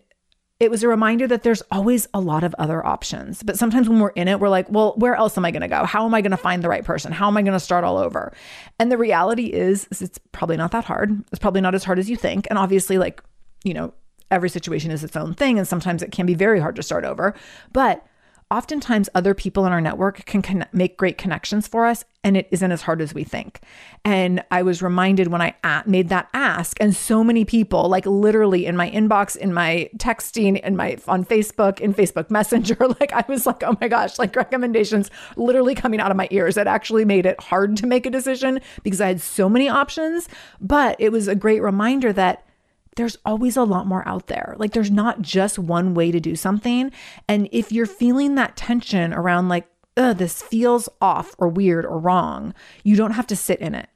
it 0.60 0.70
was 0.70 0.84
a 0.84 0.88
reminder 0.88 1.28
that 1.28 1.42
there's 1.42 1.64
always 1.72 2.08
a 2.14 2.20
lot 2.20 2.44
of 2.44 2.54
other 2.60 2.86
options. 2.86 3.42
But 3.42 3.58
sometimes 3.58 3.90
when 3.90 4.00
we're 4.00 4.10
in 4.10 4.28
it, 4.28 4.40
we're 4.40 4.48
like, 4.48 4.70
well, 4.70 4.94
where 4.96 5.16
else 5.16 5.36
am 5.36 5.44
I 5.44 5.50
going 5.50 5.64
to 5.64 5.68
go? 5.68 5.86
How 5.86 6.06
am 6.06 6.14
I 6.14 6.22
going 6.22 6.32
to 6.32 6.38
find 6.38 6.64
the 6.64 6.70
right 6.70 6.86
person? 6.86 7.12
How 7.12 7.28
am 7.28 7.36
I 7.36 7.42
going 7.42 7.54
to 7.54 7.60
start 7.60 7.84
all 7.84 7.98
over? 7.98 8.32
And 8.78 8.92
the 8.92 8.98
reality 8.98 9.48
is, 9.48 9.88
is, 9.90 10.04
it's 10.04 10.20
probably 10.32 10.58
not 10.58 10.72
that 10.72 10.86
hard. 10.86 11.24
It's 11.32 11.40
probably 11.40 11.62
not 11.62 11.74
as 11.74 11.84
hard 11.84 11.98
as 11.98 12.12
you 12.12 12.16
think. 12.16 12.46
And 12.52 12.60
obviously, 12.60 13.00
like, 13.00 13.24
you 13.64 13.74
know, 13.74 13.94
every 14.30 14.50
situation 14.50 14.92
is 14.92 15.04
its 15.04 15.16
own 15.16 15.34
thing. 15.34 15.58
And 15.58 15.68
sometimes 15.68 16.04
it 16.04 16.12
can 16.12 16.28
be 16.28 16.36
very 16.36 16.60
hard 16.60 16.76
to 16.76 16.84
start 16.84 17.06
over. 17.06 17.34
But 17.74 18.06
oftentimes 18.52 19.10
other 19.16 19.34
people 19.34 19.66
in 19.66 19.72
our 19.72 19.82
network 19.82 20.26
can 20.26 20.42
con- 20.42 20.68
make 20.74 20.98
great 20.98 21.18
connections 21.18 21.68
for 21.68 21.86
us 21.86 22.04
and 22.24 22.38
it 22.38 22.48
isn't 22.52 22.72
as 22.72 22.84
hard 22.84 23.02
as 23.02 23.14
we 23.14 23.24
think. 23.24 23.62
And 24.04 24.44
i 24.52 24.62
was 24.62 24.82
reminded 24.82 25.28
when 25.30 25.42
i 25.42 25.56
a- 25.64 25.84
made 25.86 26.10
that 26.10 26.28
ask 26.34 26.80
and 26.82 26.96
so 26.96 27.24
many 27.24 27.46
people 27.46 27.88
like 27.88 28.06
literally 28.06 28.66
in 28.66 28.76
my 28.76 28.90
inbox 28.92 29.36
in 29.36 29.54
my 29.54 29.90
texting 29.98 30.60
in 30.62 30.76
my 30.76 30.98
on 31.08 31.24
facebook 31.24 31.80
in 31.80 31.94
facebook 31.94 32.30
messenger 32.30 32.76
like 33.00 33.14
i 33.14 33.24
was 33.28 33.46
like 33.46 33.64
oh 33.64 33.78
my 33.80 33.88
gosh 33.88 34.20
like 34.20 34.36
recommendations 34.36 35.10
literally 35.38 35.76
coming 35.76 36.00
out 36.00 36.12
of 36.12 36.18
my 36.18 36.28
ears. 36.32 36.58
It 36.58 36.68
actually 36.68 37.06
made 37.06 37.26
it 37.26 37.40
hard 37.40 37.78
to 37.78 37.88
make 37.88 38.06
a 38.06 38.10
decision 38.10 38.60
because 38.84 39.00
i 39.00 39.08
had 39.08 39.22
so 39.22 39.48
many 39.48 39.70
options 39.70 40.28
but 40.60 40.96
it 41.00 41.12
was 41.12 41.28
a 41.28 41.36
great 41.36 41.62
reminder 41.62 42.12
that 42.14 42.46
there's 42.96 43.18
always 43.26 43.56
a 43.56 43.64
lot 43.64 43.88
more 43.88 44.08
out 44.08 44.28
there. 44.28 44.56
Like 44.58 44.74
there's 44.74 44.92
not 44.92 45.22
just 45.22 45.58
one 45.58 45.94
way 45.94 46.12
to 46.12 46.20
do 46.20 46.36
something. 46.36 46.92
And 47.28 47.48
if 47.52 47.72
you're 47.72 47.86
feeling 47.86 48.36
that 48.36 48.58
tension 48.58 49.14
around 49.14 49.50
like, 49.50 49.68
this 49.96 50.42
feels 50.42 50.90
off 51.00 51.36
or 51.38 51.48
weird 51.48 51.86
or 51.86 52.00
wrong, 52.00 52.54
you 52.84 52.96
don't 52.96 53.12
have 53.12 53.28
to 53.28 53.36
sit 53.36 53.60
in 53.60 53.76
it. 53.76 53.90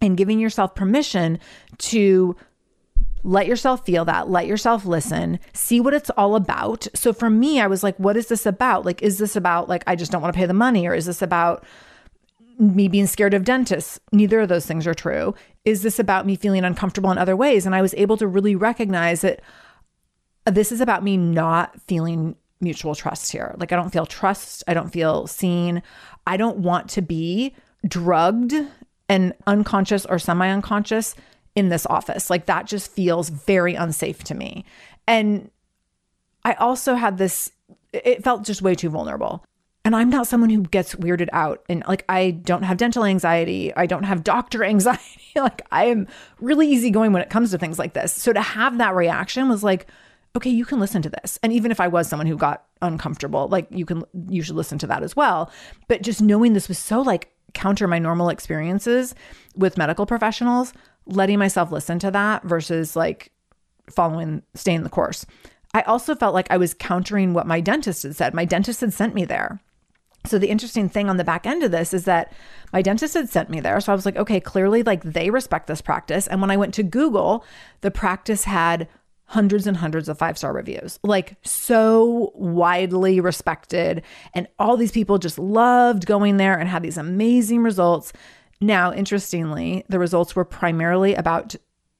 And 0.00 0.16
giving 0.16 0.38
yourself 0.38 0.74
permission 0.74 1.40
to 1.78 2.36
let 3.24 3.48
yourself 3.48 3.84
feel 3.84 4.04
that, 4.04 4.30
let 4.30 4.46
yourself 4.46 4.86
listen, 4.86 5.40
see 5.52 5.80
what 5.80 5.92
it's 5.92 6.10
all 6.10 6.36
about. 6.36 6.86
So 6.94 7.12
for 7.12 7.28
me, 7.28 7.60
I 7.60 7.66
was 7.66 7.82
like, 7.82 7.96
what 7.96 8.16
is 8.16 8.28
this 8.28 8.46
about? 8.46 8.86
Like, 8.86 9.02
is 9.02 9.18
this 9.18 9.34
about 9.34 9.68
like, 9.68 9.82
I 9.86 9.96
just 9.96 10.12
don't 10.12 10.22
want 10.22 10.32
to 10.32 10.38
pay 10.38 10.46
the 10.46 10.54
money? 10.54 10.86
Or 10.86 10.94
is 10.94 11.06
this 11.06 11.20
about, 11.20 11.64
me 12.58 12.88
being 12.88 13.06
scared 13.06 13.34
of 13.34 13.44
dentists. 13.44 14.00
Neither 14.12 14.40
of 14.40 14.48
those 14.48 14.66
things 14.66 14.86
are 14.86 14.94
true. 14.94 15.34
Is 15.68 15.82
this 15.82 15.98
about 15.98 16.24
me 16.24 16.34
feeling 16.34 16.64
uncomfortable 16.64 17.10
in 17.10 17.18
other 17.18 17.36
ways? 17.36 17.66
And 17.66 17.74
I 17.74 17.82
was 17.82 17.94
able 17.98 18.16
to 18.16 18.26
really 18.26 18.56
recognize 18.56 19.20
that 19.20 19.42
this 20.46 20.72
is 20.72 20.80
about 20.80 21.04
me 21.04 21.18
not 21.18 21.78
feeling 21.82 22.36
mutual 22.58 22.94
trust 22.94 23.30
here. 23.30 23.54
Like, 23.58 23.70
I 23.70 23.76
don't 23.76 23.90
feel 23.90 24.06
trust. 24.06 24.64
I 24.66 24.72
don't 24.72 24.88
feel 24.90 25.26
seen. 25.26 25.82
I 26.26 26.38
don't 26.38 26.56
want 26.56 26.88
to 26.90 27.02
be 27.02 27.54
drugged 27.86 28.54
and 29.10 29.34
unconscious 29.46 30.06
or 30.06 30.18
semi 30.18 30.48
unconscious 30.48 31.14
in 31.54 31.68
this 31.68 31.84
office. 31.84 32.30
Like, 32.30 32.46
that 32.46 32.66
just 32.66 32.90
feels 32.90 33.28
very 33.28 33.74
unsafe 33.74 34.24
to 34.24 34.34
me. 34.34 34.64
And 35.06 35.50
I 36.44 36.54
also 36.54 36.94
had 36.94 37.18
this, 37.18 37.52
it 37.92 38.24
felt 38.24 38.42
just 38.42 38.62
way 38.62 38.74
too 38.74 38.88
vulnerable. 38.88 39.44
And 39.84 39.96
I'm 39.96 40.10
not 40.10 40.26
someone 40.26 40.50
who 40.50 40.62
gets 40.62 40.94
weirded 40.96 41.28
out. 41.32 41.64
And 41.68 41.82
like, 41.88 42.04
I 42.08 42.32
don't 42.32 42.64
have 42.64 42.76
dental 42.76 43.04
anxiety. 43.04 43.74
I 43.74 43.86
don't 43.86 44.02
have 44.02 44.24
doctor 44.24 44.64
anxiety. 44.74 45.32
like, 45.36 45.62
I 45.70 45.86
am 45.86 46.06
really 46.40 46.68
easygoing 46.68 47.12
when 47.12 47.22
it 47.22 47.30
comes 47.30 47.50
to 47.52 47.58
things 47.58 47.78
like 47.78 47.94
this. 47.94 48.12
So 48.12 48.32
to 48.32 48.42
have 48.42 48.78
that 48.78 48.94
reaction 48.94 49.48
was 49.48 49.64
like, 49.64 49.86
okay, 50.36 50.50
you 50.50 50.64
can 50.64 50.78
listen 50.78 51.00
to 51.02 51.10
this. 51.10 51.38
And 51.42 51.52
even 51.52 51.70
if 51.70 51.80
I 51.80 51.88
was 51.88 52.06
someone 52.08 52.26
who 52.26 52.36
got 52.36 52.64
uncomfortable, 52.82 53.48
like, 53.48 53.66
you 53.70 53.86
can, 53.86 54.04
you 54.28 54.42
should 54.42 54.56
listen 54.56 54.78
to 54.78 54.86
that 54.88 55.02
as 55.02 55.16
well. 55.16 55.50
But 55.88 56.02
just 56.02 56.20
knowing 56.20 56.52
this 56.52 56.68
was 56.68 56.78
so 56.78 57.00
like 57.00 57.32
counter 57.54 57.88
my 57.88 57.98
normal 57.98 58.28
experiences 58.28 59.14
with 59.56 59.78
medical 59.78 60.06
professionals, 60.06 60.72
letting 61.06 61.38
myself 61.38 61.72
listen 61.72 61.98
to 62.00 62.10
that 62.10 62.44
versus 62.44 62.94
like 62.94 63.32
following, 63.90 64.42
staying 64.54 64.82
the 64.82 64.90
course. 64.90 65.24
I 65.74 65.82
also 65.82 66.14
felt 66.14 66.34
like 66.34 66.50
I 66.50 66.56
was 66.56 66.74
countering 66.74 67.34
what 67.34 67.46
my 67.46 67.60
dentist 67.60 68.02
had 68.02 68.16
said. 68.16 68.34
My 68.34 68.44
dentist 68.44 68.80
had 68.80 68.92
sent 68.92 69.14
me 69.14 69.24
there. 69.24 69.60
So 70.28 70.38
the 70.38 70.50
interesting 70.50 70.88
thing 70.88 71.08
on 71.08 71.16
the 71.16 71.24
back 71.24 71.46
end 71.46 71.62
of 71.62 71.70
this 71.70 71.92
is 71.92 72.04
that 72.04 72.32
my 72.72 72.82
dentist 72.82 73.14
had 73.14 73.28
sent 73.28 73.50
me 73.50 73.60
there. 73.60 73.80
So 73.80 73.92
I 73.92 73.94
was 73.96 74.06
like, 74.06 74.16
okay, 74.16 74.40
clearly 74.40 74.82
like 74.82 75.02
they 75.02 75.30
respect 75.30 75.66
this 75.66 75.80
practice. 75.80 76.26
And 76.26 76.40
when 76.40 76.50
I 76.50 76.56
went 76.56 76.74
to 76.74 76.82
Google, 76.82 77.44
the 77.80 77.90
practice 77.90 78.44
had 78.44 78.88
hundreds 79.24 79.66
and 79.66 79.76
hundreds 79.76 80.08
of 80.08 80.18
five-star 80.18 80.52
reviews. 80.52 80.98
Like 81.02 81.36
so 81.44 82.32
widely 82.34 83.20
respected 83.20 84.02
and 84.34 84.48
all 84.58 84.76
these 84.76 84.92
people 84.92 85.18
just 85.18 85.38
loved 85.38 86.06
going 86.06 86.38
there 86.38 86.58
and 86.58 86.68
had 86.68 86.82
these 86.82 86.96
amazing 86.96 87.62
results. 87.62 88.12
Now, 88.60 88.92
interestingly, 88.92 89.84
the 89.88 89.98
results 89.98 90.34
were 90.34 90.44
primarily 90.44 91.14
about 91.14 91.54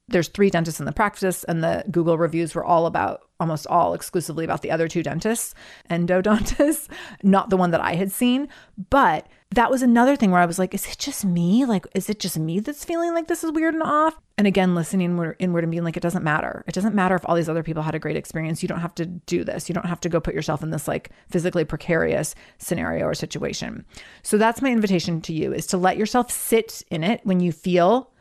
there's 0.07 0.27
three 0.27 0.49
dentists 0.49 0.79
in 0.79 0.87
the 0.87 0.91
practice, 0.91 1.43
and 1.43 1.63
the 1.63 1.83
Google 1.91 2.17
reviews 2.17 2.55
were 2.55 2.65
all 2.65 2.87
about 2.87 3.28
almost 3.39 3.67
all 3.67 3.93
exclusively 3.93 4.45
about 4.45 4.61
the 4.61 4.71
other 4.71 4.87
two 4.87 5.03
dentists, 5.03 5.53
endodontists, 5.89 6.87
not 7.23 7.49
the 7.49 7.57
one 7.57 7.71
that 7.71 7.81
I 7.81 7.95
had 7.95 8.11
seen. 8.11 8.47
But 8.89 9.27
that 9.51 9.71
was 9.71 9.81
another 9.81 10.15
thing 10.15 10.29
where 10.29 10.41
I 10.41 10.45
was 10.45 10.59
like, 10.59 10.73
is 10.73 10.85
it 10.85 10.97
just 10.99 11.25
me? 11.25 11.65
Like, 11.65 11.87
is 11.95 12.09
it 12.09 12.19
just 12.19 12.37
me 12.37 12.59
that's 12.59 12.85
feeling 12.85 13.13
like 13.13 13.27
this 13.27 13.43
is 13.43 13.51
weird 13.51 13.73
and 13.73 13.81
off? 13.81 14.19
And 14.37 14.45
again, 14.45 14.75
listening 14.75 15.17
inward 15.39 15.63
and 15.63 15.71
being 15.71 15.83
like, 15.83 15.97
it 15.97 16.03
doesn't 16.03 16.23
matter. 16.23 16.63
It 16.67 16.73
doesn't 16.73 16.95
matter 16.95 17.15
if 17.15 17.27
all 17.27 17.35
these 17.35 17.49
other 17.49 17.63
people 17.63 17.83
had 17.83 17.95
a 17.95 17.99
great 17.99 18.15
experience. 18.15 18.61
You 18.61 18.69
don't 18.69 18.79
have 18.79 18.95
to 18.95 19.05
do 19.05 19.43
this. 19.43 19.67
You 19.67 19.73
don't 19.73 19.87
have 19.87 19.99
to 20.01 20.09
go 20.09 20.19
put 20.19 20.35
yourself 20.35 20.61
in 20.61 20.69
this 20.69 20.87
like 20.87 21.09
physically 21.29 21.65
precarious 21.65 22.35
scenario 22.57 23.05
or 23.05 23.13
situation. 23.13 23.85
So 24.21 24.37
that's 24.37 24.61
my 24.61 24.71
invitation 24.71 25.19
to 25.21 25.33
you 25.33 25.51
is 25.51 25.65
to 25.67 25.77
let 25.77 25.97
yourself 25.97 26.31
sit 26.31 26.83
in 26.91 27.03
it 27.03 27.21
when 27.23 27.39
you 27.39 27.51
feel 27.51 28.11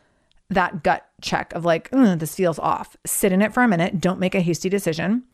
that 0.51 0.83
gut 0.83 1.07
check 1.21 1.53
of 1.53 1.65
like, 1.65 1.91
this 1.91 2.35
feels 2.35 2.59
off. 2.59 2.97
Sit 3.05 3.33
in 3.33 3.43
it 3.43 3.53
for 3.53 3.63
a 3.63 3.69
minute. 3.69 4.01
Don't 4.01 4.21
make 4.21 4.35
a 4.35 4.41
hasty 4.41 4.69
decision. 4.69 5.25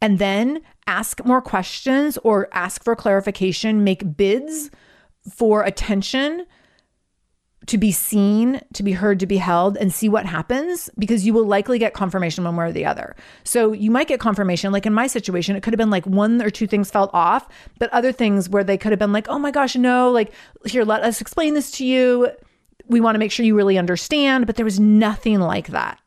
And 0.00 0.18
then 0.18 0.60
ask 0.86 1.24
more 1.24 1.42
questions 1.42 2.18
or 2.18 2.48
ask 2.52 2.84
for 2.84 2.96
clarification, 2.96 3.84
make 3.84 4.16
bids 4.16 4.70
for 5.28 5.62
attention 5.62 6.46
to 7.66 7.76
be 7.76 7.92
seen, 7.92 8.60
to 8.72 8.82
be 8.82 8.92
heard, 8.92 9.20
to 9.20 9.26
be 9.26 9.36
held, 9.36 9.76
and 9.76 9.92
see 9.92 10.08
what 10.08 10.24
happens 10.24 10.88
because 10.98 11.26
you 11.26 11.34
will 11.34 11.44
likely 11.44 11.78
get 11.78 11.92
confirmation 11.92 12.42
one 12.42 12.56
way 12.56 12.64
or 12.66 12.72
the 12.72 12.86
other. 12.86 13.14
So 13.44 13.72
you 13.72 13.90
might 13.90 14.08
get 14.08 14.18
confirmation. 14.18 14.72
Like 14.72 14.86
in 14.86 14.94
my 14.94 15.06
situation, 15.06 15.54
it 15.54 15.62
could 15.62 15.74
have 15.74 15.78
been 15.78 15.90
like 15.90 16.06
one 16.06 16.40
or 16.40 16.50
two 16.50 16.66
things 16.66 16.90
felt 16.90 17.10
off, 17.12 17.48
but 17.78 17.90
other 17.90 18.12
things 18.12 18.48
where 18.48 18.64
they 18.64 18.78
could 18.78 18.92
have 18.92 18.98
been 18.98 19.12
like, 19.12 19.28
oh 19.28 19.38
my 19.38 19.50
gosh, 19.50 19.76
no, 19.76 20.10
like, 20.10 20.32
here, 20.64 20.84
let 20.84 21.02
us 21.02 21.20
explain 21.20 21.54
this 21.54 21.70
to 21.72 21.84
you 21.84 22.30
we 22.90 23.00
want 23.00 23.14
to 23.14 23.18
make 23.18 23.32
sure 23.32 23.46
you 23.46 23.56
really 23.56 23.78
understand, 23.78 24.46
but 24.46 24.56
there 24.56 24.64
was 24.64 24.80
nothing 24.80 25.40
like 25.40 25.68
that. 25.68 25.98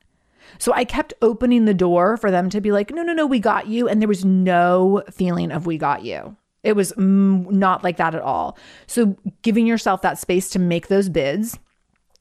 So 0.60 0.72
I 0.74 0.86
kept 0.86 1.14
opening 1.22 1.66
the 1.66 1.74
door 1.74 2.18
for 2.18 2.30
them 2.30 2.50
to 2.52 2.62
be 2.62 2.72
like, 2.72 2.92
no, 2.92 3.02
no, 3.02 3.14
no, 3.14 3.26
we 3.26 3.40
got 3.40 3.68
you. 3.68 3.88
And 3.88 4.02
there 4.02 4.08
was 4.08 4.24
no 4.24 5.04
feeling 5.12 5.52
of 5.52 5.66
we 5.66 5.78
got 5.78 6.04
you. 6.04 6.36
It 6.62 6.76
was 6.76 6.94
mm, 6.94 7.50
not 7.50 7.84
like 7.84 7.98
that 7.98 8.16
at 8.16 8.22
all. 8.22 8.58
So 8.86 9.18
giving 9.42 9.66
yourself 9.66 10.02
that 10.04 10.20
space 10.20 10.50
to 10.52 10.60
make 10.60 10.88
those 10.88 11.10
bids 11.10 11.58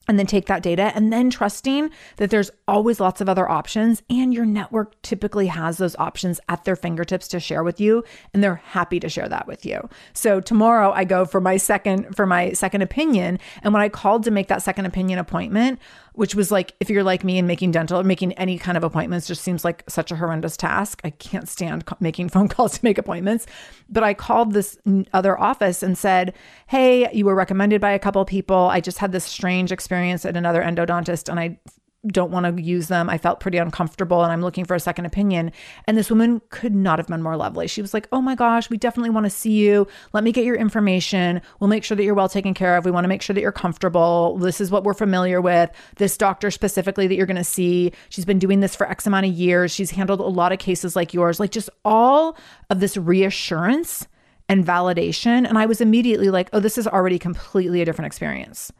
and 0.07 0.19
then 0.19 0.25
take 0.25 0.47
that 0.47 0.63
data 0.63 0.91
and 0.95 1.13
then 1.13 1.29
trusting 1.29 1.89
that 2.17 2.29
there's 2.29 2.51
always 2.67 2.99
lots 2.99 3.21
of 3.21 3.29
other 3.29 3.49
options 3.49 4.01
and 4.09 4.33
your 4.33 4.45
network 4.45 5.01
typically 5.01 5.47
has 5.47 5.77
those 5.77 5.95
options 5.95 6.39
at 6.49 6.63
their 6.65 6.75
fingertips 6.75 7.27
to 7.29 7.39
share 7.39 7.63
with 7.63 7.79
you 7.79 8.03
and 8.33 8.43
they're 8.43 8.55
happy 8.55 8.99
to 8.99 9.09
share 9.09 9.29
that 9.29 9.47
with 9.47 9.65
you. 9.65 9.87
So 10.13 10.41
tomorrow 10.41 10.91
I 10.91 11.03
go 11.05 11.25
for 11.25 11.39
my 11.39 11.57
second 11.57 12.15
for 12.15 12.25
my 12.25 12.53
second 12.53 12.81
opinion 12.81 13.39
and 13.61 13.73
when 13.73 13.81
I 13.81 13.89
called 13.89 14.23
to 14.25 14.31
make 14.31 14.47
that 14.49 14.61
second 14.61 14.85
opinion 14.85 15.19
appointment, 15.19 15.79
which 16.13 16.35
was 16.35 16.51
like 16.51 16.73
if 16.79 16.89
you're 16.89 17.03
like 17.03 17.23
me 17.23 17.37
and 17.37 17.47
making 17.47 17.71
dental 17.71 17.99
or 17.99 18.03
making 18.03 18.33
any 18.33 18.57
kind 18.57 18.77
of 18.77 18.83
appointments 18.83 19.27
just 19.27 19.41
seems 19.41 19.65
like 19.65 19.83
such 19.87 20.11
a 20.11 20.15
horrendous 20.15 20.57
task. 20.57 21.01
I 21.03 21.09
can't 21.11 21.49
stand 21.49 21.83
making 21.99 22.29
phone 22.33 22.47
calls 22.47 22.77
to 22.77 22.83
make 22.83 22.97
appointments. 22.97 23.45
But 23.89 24.03
I 24.03 24.13
called 24.13 24.53
this 24.53 24.77
other 25.13 25.39
office 25.39 25.83
and 25.83 25.97
said, 25.97 26.33
"Hey, 26.67 27.11
you 27.13 27.25
were 27.25 27.35
recommended 27.35 27.81
by 27.81 27.91
a 27.91 27.99
couple 27.99 28.23
people. 28.25 28.57
I 28.57 28.79
just 28.79 28.99
had 28.99 29.11
this 29.11 29.25
strange 29.25 29.71
experience 29.71 30.25
at 30.25 30.37
another 30.37 30.61
endodontist 30.61 31.29
and 31.29 31.39
I 31.39 31.59
don't 32.07 32.31
want 32.31 32.45
to 32.45 32.61
use 32.61 32.89
them. 32.89 33.09
I 33.09 33.17
felt 33.17 33.39
pretty 33.39 33.57
uncomfortable 33.57 34.23
and 34.23 34.31
I'm 34.31 34.41
looking 34.41 34.65
for 34.65 34.75
a 34.75 34.79
second 34.79 35.05
opinion. 35.05 35.51
And 35.87 35.97
this 35.97 36.09
woman 36.09 36.41
could 36.49 36.75
not 36.75 36.99
have 36.99 37.07
been 37.07 37.21
more 37.21 37.37
lovely. 37.37 37.67
She 37.67 37.81
was 37.81 37.93
like, 37.93 38.07
Oh 38.11 38.21
my 38.21 38.35
gosh, 38.35 38.69
we 38.69 38.77
definitely 38.77 39.09
want 39.09 39.25
to 39.25 39.29
see 39.29 39.51
you. 39.51 39.87
Let 40.11 40.23
me 40.23 40.31
get 40.31 40.43
your 40.43 40.55
information. 40.55 41.41
We'll 41.59 41.69
make 41.69 41.83
sure 41.83 41.95
that 41.95 42.03
you're 42.03 42.13
well 42.13 42.29
taken 42.29 42.53
care 42.53 42.75
of. 42.75 42.83
We 42.83 42.91
want 42.91 43.05
to 43.05 43.07
make 43.07 43.21
sure 43.21 43.33
that 43.33 43.41
you're 43.41 43.51
comfortable. 43.51 44.37
This 44.37 44.59
is 44.59 44.69
what 44.69 44.83
we're 44.83 44.93
familiar 44.93 45.39
with. 45.39 45.71
This 45.95 46.17
doctor 46.17 46.51
specifically 46.51 47.07
that 47.07 47.15
you're 47.15 47.25
going 47.25 47.37
to 47.37 47.43
see, 47.43 47.93
she's 48.09 48.25
been 48.25 48.39
doing 48.39 48.59
this 48.59 48.75
for 48.75 48.89
X 48.89 49.07
amount 49.07 49.25
of 49.25 49.33
years. 49.33 49.71
She's 49.71 49.91
handled 49.91 50.19
a 50.19 50.23
lot 50.23 50.51
of 50.51 50.59
cases 50.59 50.95
like 50.95 51.13
yours. 51.13 51.39
Like 51.39 51.51
just 51.51 51.69
all 51.85 52.37
of 52.69 52.81
this 52.81 52.97
reassurance 52.97 54.07
and 54.49 54.65
validation. 54.65 55.47
And 55.47 55.57
I 55.57 55.65
was 55.65 55.79
immediately 55.79 56.29
like, 56.29 56.49
Oh, 56.51 56.59
this 56.59 56.77
is 56.77 56.87
already 56.87 57.17
completely 57.17 57.81
a 57.81 57.85
different 57.85 58.07
experience. 58.07 58.73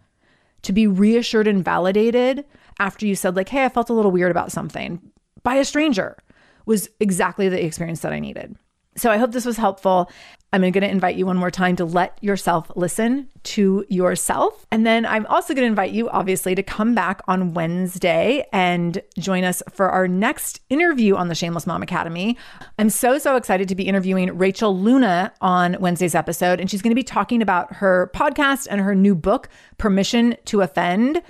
To 0.64 0.74
be 0.74 0.88
reassured 0.88 1.48
and 1.48 1.64
validated 1.64 2.46
after 2.80 3.06
you 3.06 3.16
said, 3.16 3.36
like, 3.36 3.50
hey, 3.50 3.66
I 3.66 3.70
felt 3.70 3.90
a 3.90 3.94
little 3.94 4.12
weird 4.12 4.32
about 4.32 4.52
something 4.52 5.02
by 5.44 5.56
a 5.56 5.66
stranger 5.66 6.18
was 6.66 6.90
exactly 7.00 7.50
the 7.50 7.64
experience 7.64 8.00
that 8.02 8.14
I 8.14 8.20
needed. 8.20 8.56
So 8.96 9.12
I 9.12 9.18
hope 9.18 9.32
this 9.32 9.46
was 9.46 9.58
helpful. 9.58 10.10
I'm 10.54 10.62
going 10.62 10.74
to 10.74 10.90
invite 10.90 11.16
you 11.16 11.26
one 11.26 11.36
more 11.36 11.52
time 11.52 11.76
to 11.78 11.86
let 11.86 12.18
yourself 12.22 12.72
listen 12.76 13.28
to 13.44 13.84
yourself. 13.90 14.66
And 14.72 14.86
then 14.86 15.06
I'm 15.06 15.26
also 15.26 15.54
going 15.54 15.64
to 15.64 15.68
invite 15.68 15.92
you, 15.92 16.10
obviously, 16.10 16.54
to 16.56 16.64
come 16.64 16.94
back 16.94 17.22
on 17.28 17.54
Wednesday 17.54 18.46
and 18.54 19.02
join 19.18 19.44
us 19.44 19.64
for 19.72 19.90
our 19.90 20.08
next 20.08 20.62
interview 20.70 21.16
on 21.16 21.28
the 21.28 21.36
Shameless 21.36 21.66
Mom 21.66 21.82
Academy. 21.82 22.38
I'm 22.78 22.92
so, 22.92 23.18
so 23.18 23.36
excited 23.36 23.68
to 23.68 23.76
be 23.76 23.88
interviewing 23.88 24.38
Rachel 24.38 24.78
Luna 24.78 25.34
on 25.42 25.76
Wednesday's 25.80 26.14
episode. 26.16 26.60
And 26.60 26.70
she's 26.70 26.84
going 26.84 26.92
to 26.92 26.96
be 26.96 27.04
talking 27.04 27.42
about 27.42 27.74
her 27.74 28.12
podcast 28.14 28.68
and 28.70 28.80
her 28.80 28.94
new 28.94 29.16
book, 29.16 29.50
Permission 29.78 30.38
to 30.46 30.62
Offend 30.62 31.22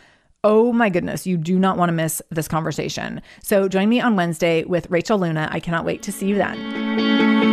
Oh 0.46 0.74
my 0.74 0.90
goodness, 0.90 1.26
you 1.26 1.38
do 1.38 1.58
not 1.58 1.78
want 1.78 1.88
to 1.88 1.94
miss 1.94 2.22
this 2.30 2.50
conversation. 2.50 3.22
So 3.42 3.70
join 3.70 3.88
me 3.88 4.02
on 4.02 4.18
Wednesday 4.18 4.66
with 4.66 4.90
Rachel 4.90 5.18
Luna. 5.18 5.48
I 5.50 5.62
cannot 5.62 5.86
wait 5.86 6.04
to 6.04 6.12
see 6.12 6.28
you 6.28 6.36
then. 6.36 7.53